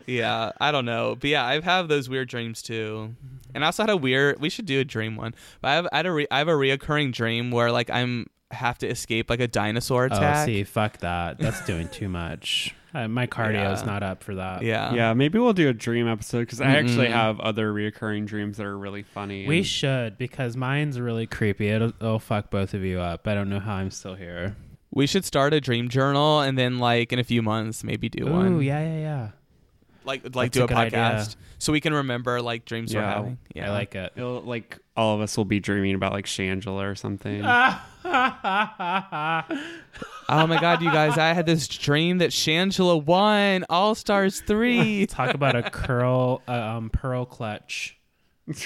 [0.06, 3.14] yeah i don't know but yeah i've had those weird dreams too
[3.54, 5.86] and i also had a weird we should do a dream one but i have
[5.92, 9.30] I had a re- i have a reoccurring dream where like i'm have to escape
[9.30, 10.20] like a dinosaur oh, attack.
[10.20, 11.38] Oh, attack see, fuck that.
[11.38, 12.74] That's doing too much.
[12.94, 13.82] Uh, my cardio Yeah.
[13.86, 14.62] not up for that.
[14.62, 15.14] yeah yeah.
[15.14, 17.12] Maybe we'll do a dream episode because I actually Mm-mm.
[17.12, 19.46] have other reoccurring dreams that are really funny.
[19.46, 21.68] We and- should because mine's really creepy.
[21.68, 23.26] It'll, it'll fuck both of you up.
[23.26, 24.56] I don't know how I'm still here.
[24.90, 28.28] we should start a dream journal and then like in a few months maybe do
[28.28, 29.28] Ooh, one yeah, yeah, yeah.
[30.04, 30.98] Like like That's do a a, good idea.
[30.98, 33.14] podcast so we can remember like dreams we're Yeah.
[33.14, 34.12] having yeah I like it.
[34.16, 37.42] It'll, like all of us will be dreaming about like Shangela or something.
[40.28, 45.06] oh my god you guys i had this dream that shangela won all stars 3
[45.06, 47.96] Talk about a curl, uh, um, pearl clutch.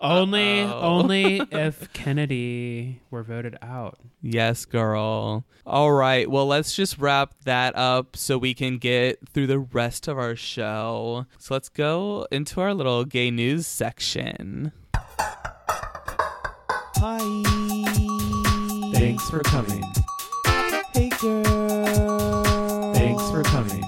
[0.00, 0.80] only, Uh-oh.
[0.80, 3.98] only if Kennedy were voted out.
[4.22, 5.44] Yes, girl.
[5.66, 6.28] All right.
[6.30, 10.36] Well, let's just wrap that up so we can get through the rest of our
[10.36, 11.26] show.
[11.38, 14.72] So let's go into our little gay news section.
[17.02, 17.18] Hi.
[18.92, 19.82] Thanks for coming.
[20.92, 22.92] Hey, girl.
[22.94, 23.82] Thanks for coming.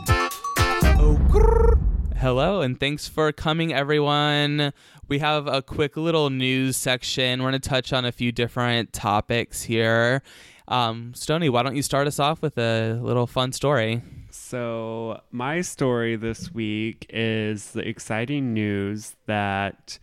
[0.99, 1.79] Oh, grrr.
[2.17, 4.73] Hello, and thanks for coming, everyone.
[5.13, 7.43] We have a quick little news section.
[7.43, 10.23] We're going to touch on a few different topics here.
[10.69, 14.01] Um, Stony, why don't you start us off with a little fun story?
[14.31, 19.99] So, my story this week is the exciting news that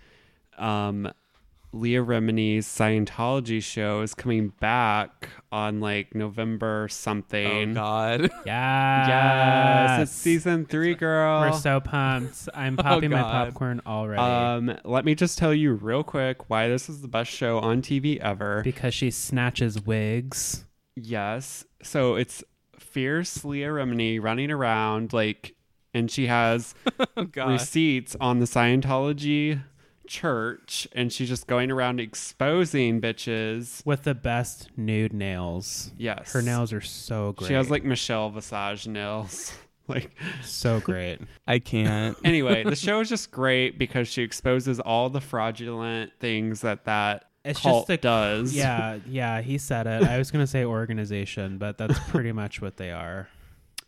[0.59, 1.11] um,
[1.71, 7.71] Leah Remini's Scientology show is coming back on like November something.
[7.71, 7.73] Oh.
[7.75, 8.31] God.
[8.45, 9.07] Yeah.
[9.99, 11.41] yes, it's season three, girl.
[11.41, 12.49] We're so pumped.
[12.55, 13.45] I'm popping my Oh, God.
[13.49, 14.19] popcorn already.
[14.21, 17.81] um, let me just tell you real quick why this is the best show on
[17.83, 18.61] TV ever.
[18.63, 20.65] because she snatches wigs.
[20.95, 21.65] Yes.
[21.83, 22.43] So it's
[22.79, 25.53] fierce Leah Remini running around like
[25.93, 26.73] and she has
[27.17, 29.61] Oh, receipts on the Scientology
[30.09, 33.85] church and she's just going around exposing bitches.
[33.85, 35.91] with the best nude nails.
[35.97, 36.33] Yes.
[36.33, 37.47] Her nails are so great.
[37.47, 39.53] She has like Michelle Visage nails.
[39.87, 40.11] like
[40.43, 41.19] so great.
[41.47, 42.17] I can't.
[42.25, 47.25] anyway, the show is just great because she exposes all the fraudulent things that that
[47.45, 48.53] It's cult just a does.
[48.53, 50.03] Yeah, yeah, he said it.
[50.03, 53.29] I was gonna say organization, but that's pretty much what they are.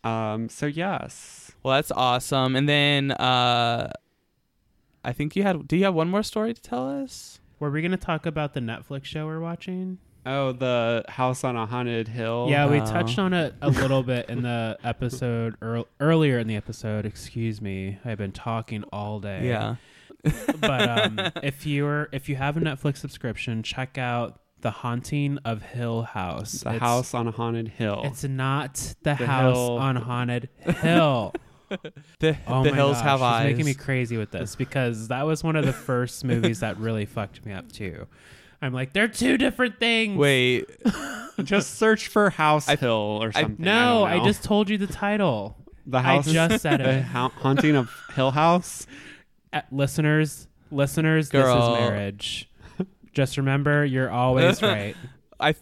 [0.03, 1.51] Um so yes.
[1.63, 2.55] Well, that's awesome.
[2.55, 3.91] And then uh
[5.03, 7.39] I think you had do you have one more story to tell us?
[7.59, 9.97] Were we gonna talk about the Netflix show we're watching?
[10.23, 12.45] Oh, the house on a haunted hill.
[12.49, 12.85] Yeah, we Oh.
[12.85, 17.05] touched on it a little bit in the episode earl earlier in the episode.
[17.07, 19.47] Excuse me, I've been talking all day.
[19.47, 19.75] Yeah.
[20.59, 20.89] but
[21.19, 26.03] um, if you're if you have a Netflix subscription, check out The Haunting of Hill
[26.03, 26.51] House.
[26.61, 28.01] The It's- house on a haunted hill.
[28.05, 29.77] It's not the, The house hill.
[29.79, 31.33] on haunted hill.
[32.19, 33.45] The Oh the my hills gosh, have eyes.
[33.51, 37.05] making me crazy with this because that was one of the first movies that really
[37.05, 38.07] fucked me up too.
[38.61, 40.17] I'm like, they're two different things.
[40.17, 40.65] Wait,
[41.43, 43.65] just search for House I- Hill or I- something.
[43.65, 45.57] no, I, I, just told you the title.
[45.87, 46.27] the house.
[46.27, 46.49] I house.
[46.51, 47.01] just said the it.
[47.03, 48.85] ha- haunting of Hill House.
[49.53, 51.55] Uh, listeners, listeners, Girl.
[51.55, 52.49] this is marriage.
[53.13, 54.95] Just remember, you're always right.
[55.39, 55.55] I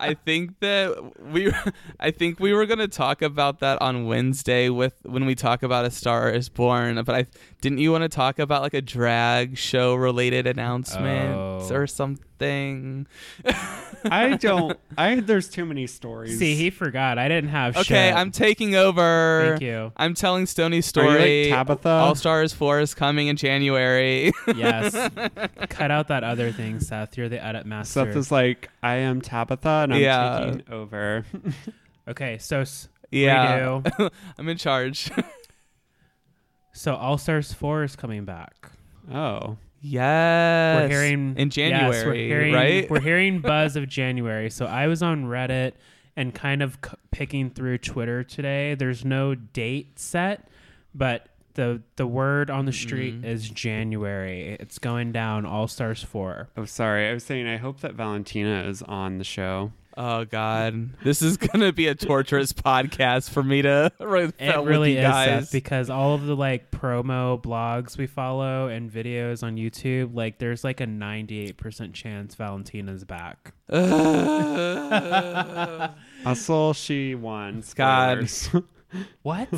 [0.00, 1.52] I think that we
[2.00, 5.62] I think we were going to talk about that on Wednesday with when we talk
[5.62, 7.26] about a star is born, but I
[7.64, 11.66] didn't you want to talk about like a drag show related announcement Oh.
[11.72, 13.06] or something?
[14.04, 14.78] I don't.
[14.98, 16.38] I there's too many stories.
[16.38, 17.18] See, he forgot.
[17.18, 18.14] I didn't have Okay, shit.
[18.14, 19.46] I'm taking over.
[19.52, 19.92] Thank you.
[19.96, 21.50] I'm telling Stoney's Are you story.
[21.50, 21.86] like Tabatha?
[21.86, 24.30] All Stars 4 is coming in January.
[24.54, 24.92] Yes.
[25.70, 27.16] Cut out that other thing, Seth.
[27.16, 28.04] You're the edit master.
[28.04, 30.38] Seth is like, I am Tabatha, and I'm Yeah.
[30.44, 31.24] taking over.
[32.08, 32.62] okay, so
[33.10, 33.58] yeah.
[33.80, 34.10] redo.
[34.36, 35.10] I'm in charge.
[36.76, 38.70] So All Stars 4 is coming back.
[39.12, 40.80] oh, yes.
[40.82, 42.90] we're hearing in January, yes, we're hearing, right?
[42.90, 44.50] We're hearing buzz of January.
[44.50, 45.72] So I was on Reddit
[46.16, 48.74] and kind of c- picking through Twitter today.
[48.74, 50.48] There's no date set,
[50.94, 53.24] but the the word on the street Mhm.
[53.24, 54.56] is January.
[54.58, 56.48] It's going down All Stars 4.
[56.56, 57.08] oh, sorry.
[57.08, 59.72] I was saying, I hope that Valentina is on the show.
[59.96, 64.94] Oh God, this is gonna be a torturous podcast for me to really It really
[64.96, 65.24] with you is.
[65.24, 70.38] Seth, because all of the like promo blogs we follow and videos on YouTube, like
[70.38, 73.54] there's like a 98% chance Valentina's back.
[76.24, 77.62] Hustle, she won.
[77.74, 78.28] God.
[78.28, 78.64] Spoilers.
[79.22, 79.48] What?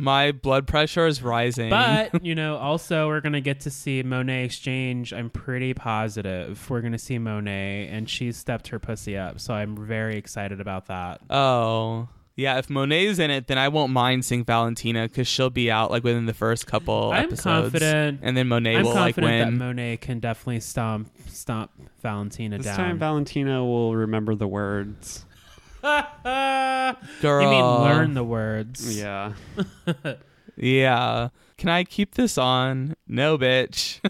[0.00, 1.70] My blood pressure is rising.
[1.70, 5.12] but, you know, also we're going to get to see Monét X Change.
[5.12, 9.40] I'm pretty positive we're going to see Monet and she's stepped her pussy up.
[9.40, 11.20] So I'm very excited about that.
[11.28, 15.70] oh yeah, if Monet's in it, then I won't mind seeing Valentina because she'll be
[15.70, 17.72] out like within the first couple I'm episodes.
[17.72, 18.20] confident.
[18.22, 19.58] and then Monet I'm will like confident that win.
[19.58, 21.70] Monet can definitely stomp stomp
[22.00, 22.58] Valentina down.
[22.58, 22.76] this down.
[22.76, 25.26] time, Valentina will remember the words.
[25.82, 26.96] Girl,
[27.42, 28.98] You mean learn the words?
[28.98, 29.32] Yeah.
[30.56, 31.28] Yeah.
[31.56, 32.94] Can I keep this on?
[33.08, 34.00] No, bitch.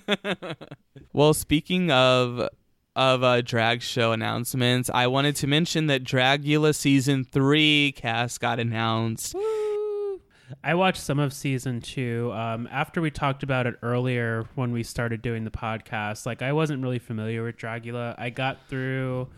[1.13, 2.49] well, speaking of
[2.97, 8.59] of uh, drag show announcements, I wanted to mention that Dragula season three cast got
[8.59, 9.37] announced.
[10.65, 12.33] I watched some of season two.
[12.35, 16.53] Um, after we talked about it earlier when we started doing the podcast, like I
[16.53, 18.17] wasn't really familiar with Dragula.
[18.19, 19.29] I got through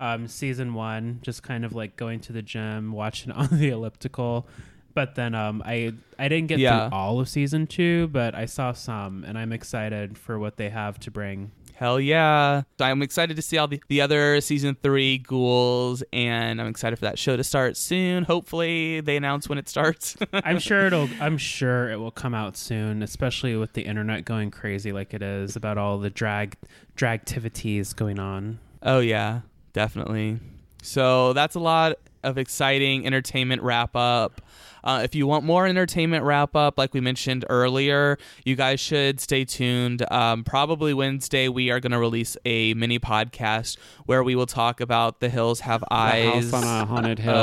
[0.00, 4.46] um, season one, just kind of like going to the gym, watching on the elliptical.
[4.92, 6.88] But then um, I I didn't get Yeah.
[6.88, 10.68] through all of season two, but I saw some, and I'm excited for what they
[10.70, 11.52] have to bring.
[11.76, 12.62] Hell yeah.
[12.78, 16.98] So I'm excited to see all the, the other season three ghouls, and I'm excited
[16.98, 18.24] for that show to start soon.
[18.24, 20.14] Hopefully, they announce when it starts.
[20.34, 21.08] I'm sure it'll.
[21.20, 25.22] I'm sure it will come out soon, especially with the internet going crazy like it
[25.22, 26.56] is about all the drag
[26.96, 28.58] dragtivities going on.
[28.82, 29.40] Oh yeah,
[29.72, 30.38] definitely.
[30.82, 34.40] So that's a lot of exciting entertainment wrap up.
[34.82, 38.16] Uh, if you want more entertainment wrap up, like we mentioned earlier,
[38.46, 40.10] you guys should stay tuned.
[40.10, 44.80] Um, probably Wednesday, we are going to release a mini podcast where we will talk
[44.80, 46.50] about The Hills Have The Eyes.
[46.50, 47.34] house on a haunted hill.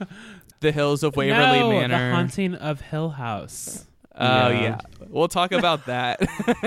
[0.00, 0.04] uh,
[0.58, 2.10] the Hills of Waverly no, Manor.
[2.10, 3.86] The Haunting of Hill House.
[4.16, 4.60] Oh Yeah.
[4.60, 4.78] yeah.
[5.08, 6.20] We'll talk about that.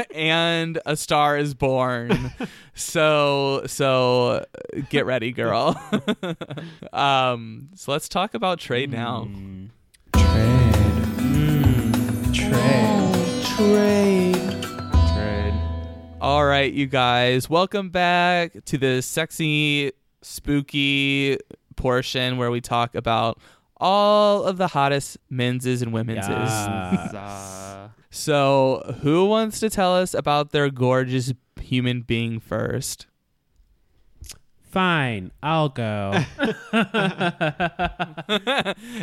[0.15, 2.31] and A Star is Born.
[2.75, 4.45] so so
[4.89, 5.79] get ready, girl.
[6.93, 9.27] um so let's talk about trade now.
[10.13, 10.73] Trade.
[11.17, 12.33] Mm.
[12.33, 12.73] Trade.
[16.21, 17.49] All right, you guys.
[17.49, 19.91] Welcome back to the sexy
[20.21, 21.37] spooky
[21.75, 23.39] portion where we talk about
[23.83, 26.29] all of the hottest menses and womenses.
[26.29, 27.09] Yeah.
[27.13, 33.07] Uh, So, who wants to tell us about their gorgeous human being first?
[34.69, 36.13] Fine, I'll go.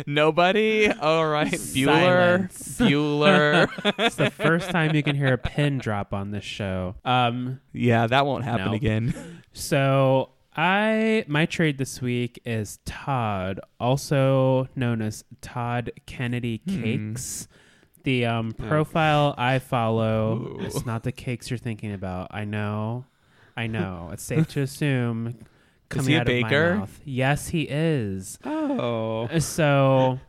[0.07, 0.89] Nobody?
[0.91, 1.51] All right.
[1.51, 2.51] Bueller.
[2.51, 2.77] Silence.
[2.79, 3.93] Bueller.
[3.99, 6.95] it's the first time you can hear a pin drop on this show.
[7.05, 8.73] Um, yeah, that won't happen No.
[8.73, 9.41] again.
[9.53, 16.81] So I my trade this week is Todd, also known as Todd Kennedy Hmm.
[16.83, 17.47] Cakes.
[18.03, 20.65] The um, profile I follow, Ooh.
[20.65, 22.29] it's not the cakes you're thinking about.
[22.31, 23.05] I know,
[23.55, 24.09] I know.
[24.11, 25.37] It's safe to assume.
[25.89, 26.73] Coming he a out of baker?
[26.73, 26.99] my mouth.
[27.05, 28.39] Yes, he is.
[28.45, 29.27] oh.
[29.39, 30.19] So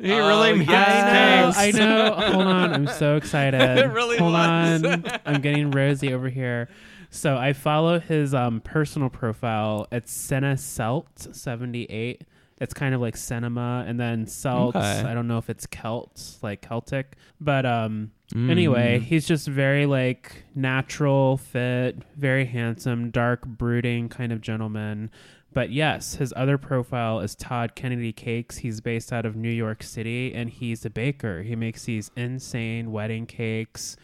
[0.00, 1.56] He Oh, really means yes.
[1.58, 1.76] I things.
[1.78, 2.12] know.
[2.16, 2.72] Hold on.
[2.72, 3.60] I'm so excited.
[3.60, 4.82] It really Hold was.
[4.84, 5.04] on.
[5.26, 6.68] I'm getting rosy over here.
[7.10, 9.88] So I follow his um, personal profile.
[9.90, 12.22] It's Senna Celt 78.
[12.60, 14.76] It's kind of like cinema, and then Celt.
[14.76, 15.02] Okay.
[15.02, 18.12] I don't know if it's Celt, like Celtic, but um.
[18.34, 18.48] Mm.
[18.48, 25.10] Anyway, he's just very like natural, fit, very handsome, dark, brooding kind of gentleman.
[25.52, 28.58] But yes, his other profile is Todd Kennedy Cakes.
[28.58, 31.42] He's based out of New York City and he's a baker.
[31.42, 33.96] He makes these insane wedding cakes,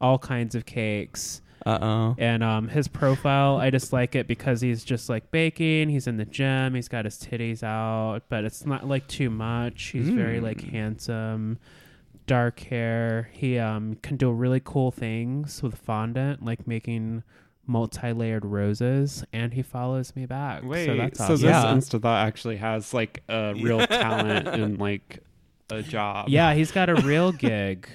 [0.00, 1.42] all kinds of cakes.
[1.64, 2.14] Uh oh.
[2.18, 5.88] And um, his profile, I just like it because he's just like baking.
[5.88, 6.74] He's in the gym.
[6.74, 9.82] He's got his titties out, but it's not like too much.
[9.88, 10.70] He's very like Mm.
[10.70, 11.58] handsome,
[12.26, 13.30] dark hair.
[13.32, 17.22] He um can do really cool things with fondant, like making
[17.66, 19.24] multi-layered roses.
[19.32, 20.64] And he follows me back.
[20.64, 21.36] Wait, so that's so awesome.
[21.36, 21.64] this Yeah.
[21.66, 25.20] Insta Thought actually has like a real talent and like
[25.70, 26.28] a job.
[26.28, 27.88] yeah, he's got a real gig.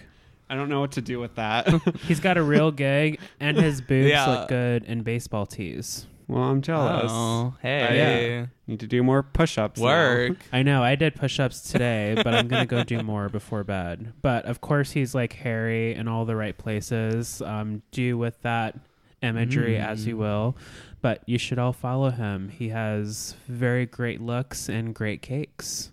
[0.50, 1.68] I don't know what to do with that.
[2.04, 4.26] He's got a real gig, and his boobs Yeah.
[4.26, 6.08] look good in baseball tees.
[6.28, 7.12] well, I'm jealous.
[7.14, 8.48] Oh, hey.
[8.66, 9.80] Need to do more push-ups.
[9.80, 9.86] now.
[9.86, 10.38] Work.
[10.54, 10.84] I know.
[10.84, 14.14] I did push ups today, but I'm going to go do more before bed.
[14.22, 17.42] But of course, he's like hairy in all the right places.
[17.42, 18.76] Um, do with that
[19.22, 20.20] imagery as you Mm.
[20.20, 20.58] will.
[21.02, 22.50] But you should all follow him.
[22.50, 25.92] He has very great looks and great cakes.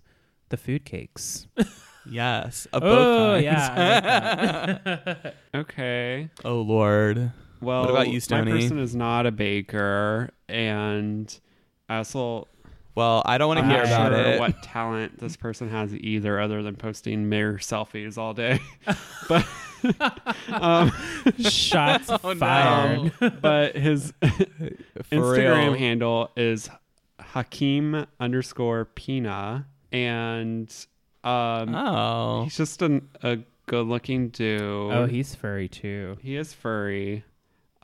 [0.49, 1.47] The food cakes.
[2.11, 2.67] Yes.
[2.73, 3.45] Of oh, both kinds.
[3.45, 3.75] yeah.
[3.77, 5.35] I like that.
[5.55, 6.29] Okay.
[6.45, 7.33] oh, Lord.
[7.61, 11.35] Well, What about you, My person is not a baker, and
[11.89, 12.47] I also
[12.95, 14.41] Well, I don't want to I'm hear not about sure it.
[14.41, 18.61] what talent this person has either, other than posting mirror selfies all day.
[19.29, 19.47] but
[20.49, 20.93] um,
[21.39, 22.35] Shots Oh, no.
[22.35, 23.13] fired.
[23.41, 24.29] but his For
[25.11, 25.75] Instagram real.
[25.75, 26.69] handle is
[27.21, 30.75] Hakim underscore Pina, and
[31.25, 32.45] um, Oh.
[32.45, 34.61] he's just an, a good-looking dude.
[34.61, 36.19] Oh, he's furry too.
[36.21, 37.25] he is furry,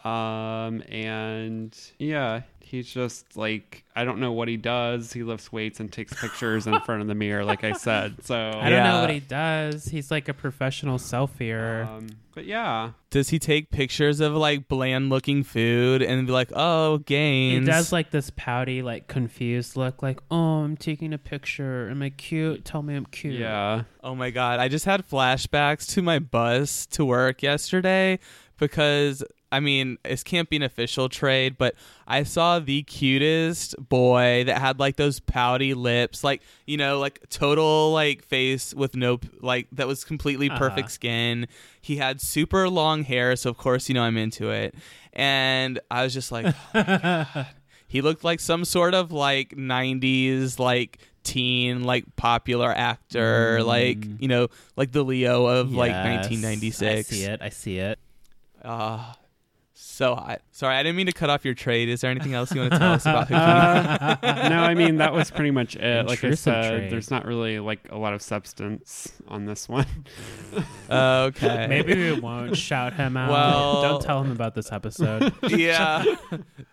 [0.05, 5.12] um, and yeah, he's just like I don't know what he does.
[5.12, 8.24] He lifts weights and takes pictures in front of the mirror, like I said.
[8.24, 9.86] So I don't know what he does.
[9.86, 11.86] He's like a professional selfier.
[11.86, 16.51] Um, but yeah, Does he take pictures of like bland looking food and be like,
[16.55, 17.52] "Oh, gains?
[17.52, 17.66] he gains"?
[17.66, 21.90] does like this pouty, like confused look, like, "Oh, I'm taking a picture.
[21.90, 22.64] Am I cute?
[22.64, 23.82] Tell me I'm cute." yeah.
[24.02, 28.18] Oh my god, I just had flashbacks to my bus to work yesterday
[28.59, 29.22] because
[29.52, 31.74] I mean, this can't be an official trade, but
[32.06, 37.20] I saw the cutest boy that had like those pouty lips, like, you know, like
[37.31, 40.59] total like face with no like that was completely Uh-huh.
[40.59, 41.48] perfect skin.
[41.81, 44.74] He had super long hair, so of course, you know, I'm into it.
[45.12, 47.47] And I was just like, oh
[47.89, 54.22] he looked like some sort of like 90s like teen like popular actor like Mm.
[54.22, 57.43] you know like the leo of like 1996 I see it.
[57.43, 57.98] I see it.
[58.64, 59.16] Ah,
[60.01, 60.40] so hot.
[60.51, 61.90] Sorry, I didn't mean to cut off your trade.
[61.90, 64.18] Is there anything else you want to tell us about Hakeem?
[64.22, 66.06] Uh, no, I mean that was pretty much it.
[66.06, 66.90] Like I said, trade.
[66.93, 69.86] there's not really like a lot of substance on this one.
[70.90, 71.66] okay.
[71.68, 73.31] Maybe we won't shout him out.
[73.31, 75.32] Well- don't tell him about this episode.
[75.51, 76.05] Yeah.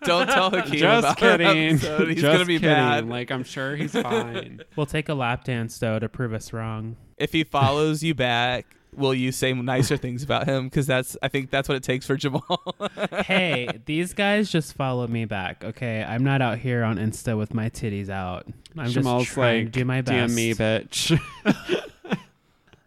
[0.04, 1.74] Don't tell Hakeem Just about our kidding.
[1.74, 2.08] episode.
[2.08, 2.68] He's Just gonna be kidding.
[2.74, 3.08] bad.
[3.08, 4.60] Like I'm sure he's fine.
[4.76, 6.96] we'll take a lap dance though to prove us wrong.
[7.18, 8.66] If he follows you back,
[8.98, 10.64] will you say nicer things about him?
[10.64, 12.76] Because that's I think that's what it takes for Jamal.
[13.24, 15.64] hey, these guys just follow me back.
[15.64, 18.46] Okay, I'm not out here on Insta with my titties out.
[18.76, 20.12] I'm Jamal's just trying like, to do my best.
[20.12, 21.18] "Damn me, bitch."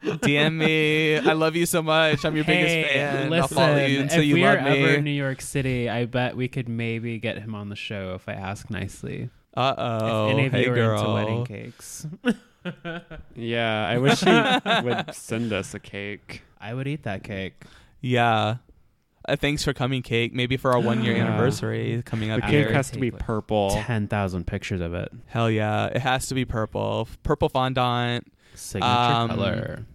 [0.03, 1.17] DM me.
[1.17, 2.25] I love you so much.
[2.25, 3.29] I'm your hey, biggest fan.
[3.29, 5.03] Listen, I'll follow you until if you we are love ever in.
[5.03, 8.33] New York City, I bet we could maybe get him on the show if I
[8.33, 9.29] ask nicely.
[9.55, 10.27] Uh oh.
[10.27, 10.99] if any of hey you are girl.
[10.99, 12.07] into wedding cakes,
[13.41, 14.31] yeah, I wish he
[14.84, 16.43] would send us a cake.
[16.59, 17.63] I would eat that cake.
[18.01, 18.57] Yeah.
[19.27, 20.34] Uh, thanks for coming, Cake.
[20.34, 22.73] Maybe for our one year anniversary coming The up I cake here.
[22.73, 23.69] has to be purple.
[23.72, 25.11] Ten thousand pictures of it.
[25.27, 25.88] Hell yeah.
[25.88, 27.07] It has to be purple.
[27.23, 28.31] Purple fondant.
[28.55, 29.85] Signature Um, color.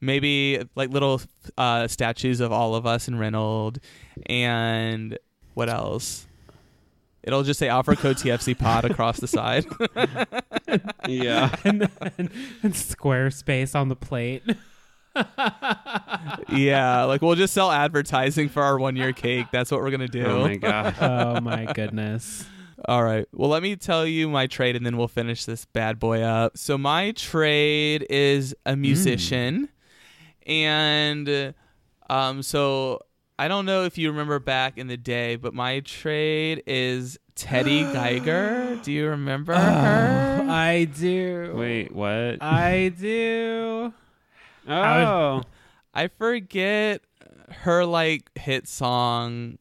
[0.00, 1.22] Maybe like little
[1.56, 3.80] uh, statues of all of us in Reynolds.
[4.26, 5.18] And
[5.54, 6.25] what else?
[7.26, 9.66] It'll just say offer code TFC pod across the side.
[11.08, 11.54] Yeah.
[11.64, 12.30] and then
[12.62, 14.42] and Squarespace on the plate.
[16.52, 17.04] yeah.
[17.04, 19.46] Like we'll just sell advertising for our one year cake.
[19.52, 20.26] That's what we're going to do.
[20.26, 20.94] Oh my god.
[21.00, 22.44] oh my goodness.
[22.86, 23.26] All right.
[23.32, 26.58] Well, let me tell you my trade and then we'll finish this bad boy up.
[26.58, 29.70] So, my trade is a musician.
[30.46, 31.54] And
[32.08, 33.00] um, so
[33.38, 37.82] I don't know if you remember back in the day, but my trade is Teddy
[37.92, 38.80] Geiger.
[38.82, 40.46] Do you remember her?
[40.48, 41.52] I do.
[41.54, 42.42] Wait, what?
[42.42, 43.92] I do.
[44.68, 45.42] oh.
[45.92, 47.02] I forget
[47.50, 49.58] her like hit song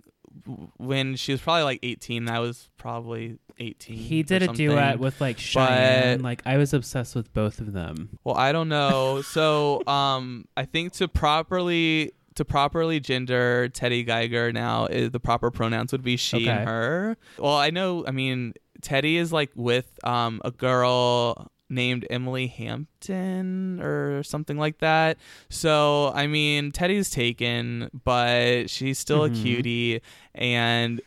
[0.77, 2.29] when she was probably like 18.
[2.29, 3.97] I was probably 18.
[3.97, 6.21] He or did a duet with like Cheyenne.
[6.21, 8.19] Like I was obsessed with both of them.
[8.23, 9.21] Well, I don't know.
[9.21, 15.51] so, um, I think to properly to properly gender Teddy Geiger now is the proper
[15.51, 16.49] pronouns would be she Okay.
[16.49, 17.17] and her.
[17.39, 18.05] Well, I know.
[18.07, 24.77] I mean, Teddy is like with um a girl named Emily Hampton or something like
[24.79, 25.17] that.
[25.49, 29.31] So, I mean, Teddy's taken, but she's still Mhm.
[29.39, 30.01] a cutie
[30.35, 31.01] and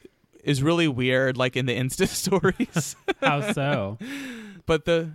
[0.44, 2.96] is really weird like in the Insta stories.
[3.22, 3.98] How so?
[4.66, 5.10] but the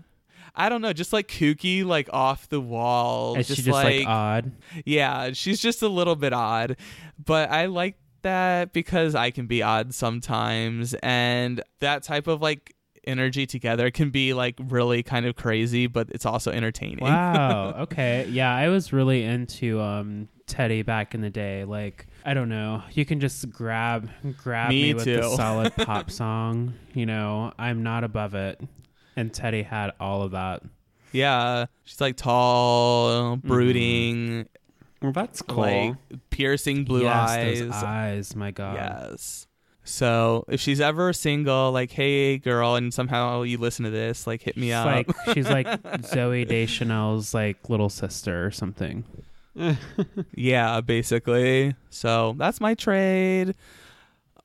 [0.55, 3.35] I don't know, just like kooky, like off the wall.
[3.38, 4.51] Is she just like, odd?
[4.85, 6.77] yeah, she's just a little bit odd,
[7.23, 12.75] but I like that because I can be odd sometimes, and that type of like
[13.05, 17.03] energy together can be like really kind of crazy, but it's also entertaining.
[17.03, 17.75] Wow.
[17.84, 18.27] Okay.
[18.30, 21.63] Yeah, I was really into um Teddy back in the day.
[21.65, 26.11] Like I don't know, you can just grab grab Me me, with the solid pop
[26.11, 26.75] song.
[26.93, 28.61] You know, I'm not above it.
[29.15, 30.64] And Teddy had all of that.
[31.11, 33.48] Yeah, she's like tall, mm-hmm.
[33.48, 34.48] brooding,
[35.02, 35.57] Well, that's cool.
[35.57, 35.95] like
[36.31, 37.60] piercing blue yes, eyes.
[37.60, 38.76] Those eyes, my God.
[38.76, 39.48] Yes.
[39.85, 44.41] So if she's ever single, like, hey girl, and somehow you listen to this, like,
[44.41, 44.85] hit me She's up.
[44.85, 49.03] like she's like Zooey Deschanel's like little sister or something.
[50.35, 51.76] yeah, basically.
[51.90, 53.56] So that's my trade.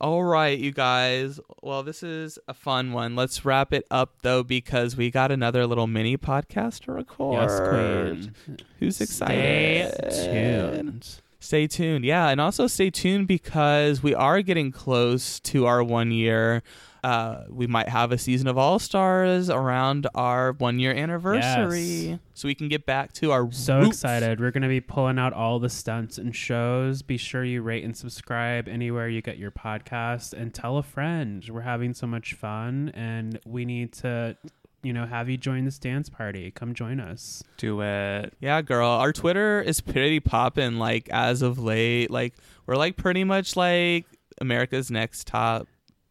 [0.01, 1.41] All right, you guys.
[1.61, 3.17] Well, this is a fun one.
[3.17, 7.51] Let's wrap it up though, because we got another little mini podcast to record.
[7.51, 8.59] Yes, Queen.
[8.79, 9.93] Who's excited?
[10.13, 11.21] Stay tuned.
[11.41, 12.05] Stay tuned.
[12.05, 16.63] Yeah, and also stay tuned because we are getting close to our one year.
[17.09, 22.19] Uh, we might have a season of All Stars around our one year anniversary, Yes.
[22.35, 23.89] so we can get back to our So roots.
[23.89, 24.41] excited.
[24.41, 27.01] We're going to be pulling out all the stunts and shows.
[27.01, 31.43] Be sure you rate and subscribe anywhere you get your podcast and tell a friend.
[31.51, 34.37] We're having so much fun and we need to,
[34.83, 36.51] you know, have you join this dance party.
[36.51, 37.43] Come join us.
[37.57, 38.35] Do it.
[38.41, 38.87] Yeah, girl.
[38.91, 40.77] Our Twitter is pretty popping.
[40.77, 42.35] Like as of late, like
[42.67, 44.05] we're like pretty much like
[44.43, 45.67] America's Next Top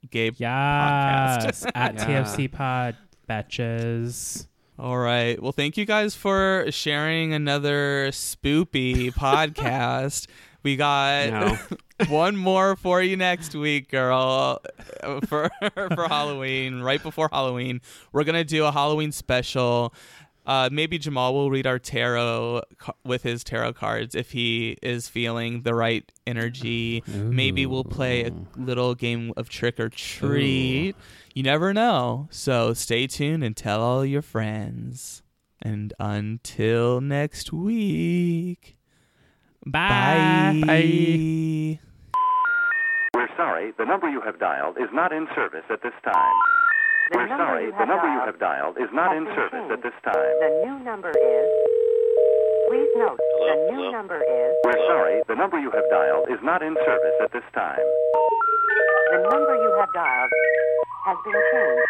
[0.09, 0.31] Gay.
[0.37, 1.65] Yes.
[1.75, 2.23] At Yeah.
[2.23, 2.95] TFC Pod,
[3.29, 4.47] betches.
[4.79, 5.41] All right.
[5.41, 10.27] Well, thank you guys for sharing another spoopy podcast.
[10.63, 11.57] We got No.
[12.09, 14.59] one more for you next week, girl.
[15.27, 19.93] For for Halloween, right before Halloween, we're gonna do a Halloween special.
[20.47, 25.09] Uh, maybe Jamal will read our tarot ca- with his tarot cards if he is
[25.09, 27.03] feeling the right energy.
[27.05, 30.95] Maybe we'll play a little game of trick or treat.
[31.35, 32.29] You never know.
[32.31, 35.21] So stay tuned and tell all your friends.
[35.61, 38.77] And until next week.
[39.65, 40.61] Bye.
[40.65, 41.79] Bye.
[43.13, 46.35] We're sorry, the number you have dialed is not in service at this time.
[47.11, 49.71] The We're sorry, the have number you have dialed is not in service changed.
[49.71, 50.34] at this time.
[50.43, 51.47] The new number is.
[52.67, 53.47] Please note, Hello?
[53.47, 53.91] the new Hello?
[53.91, 54.51] number is.
[54.65, 57.79] We're sorry, the number you have dialed is not in service at this time.
[59.11, 60.31] The number you have dialed
[61.05, 61.88] has been changed.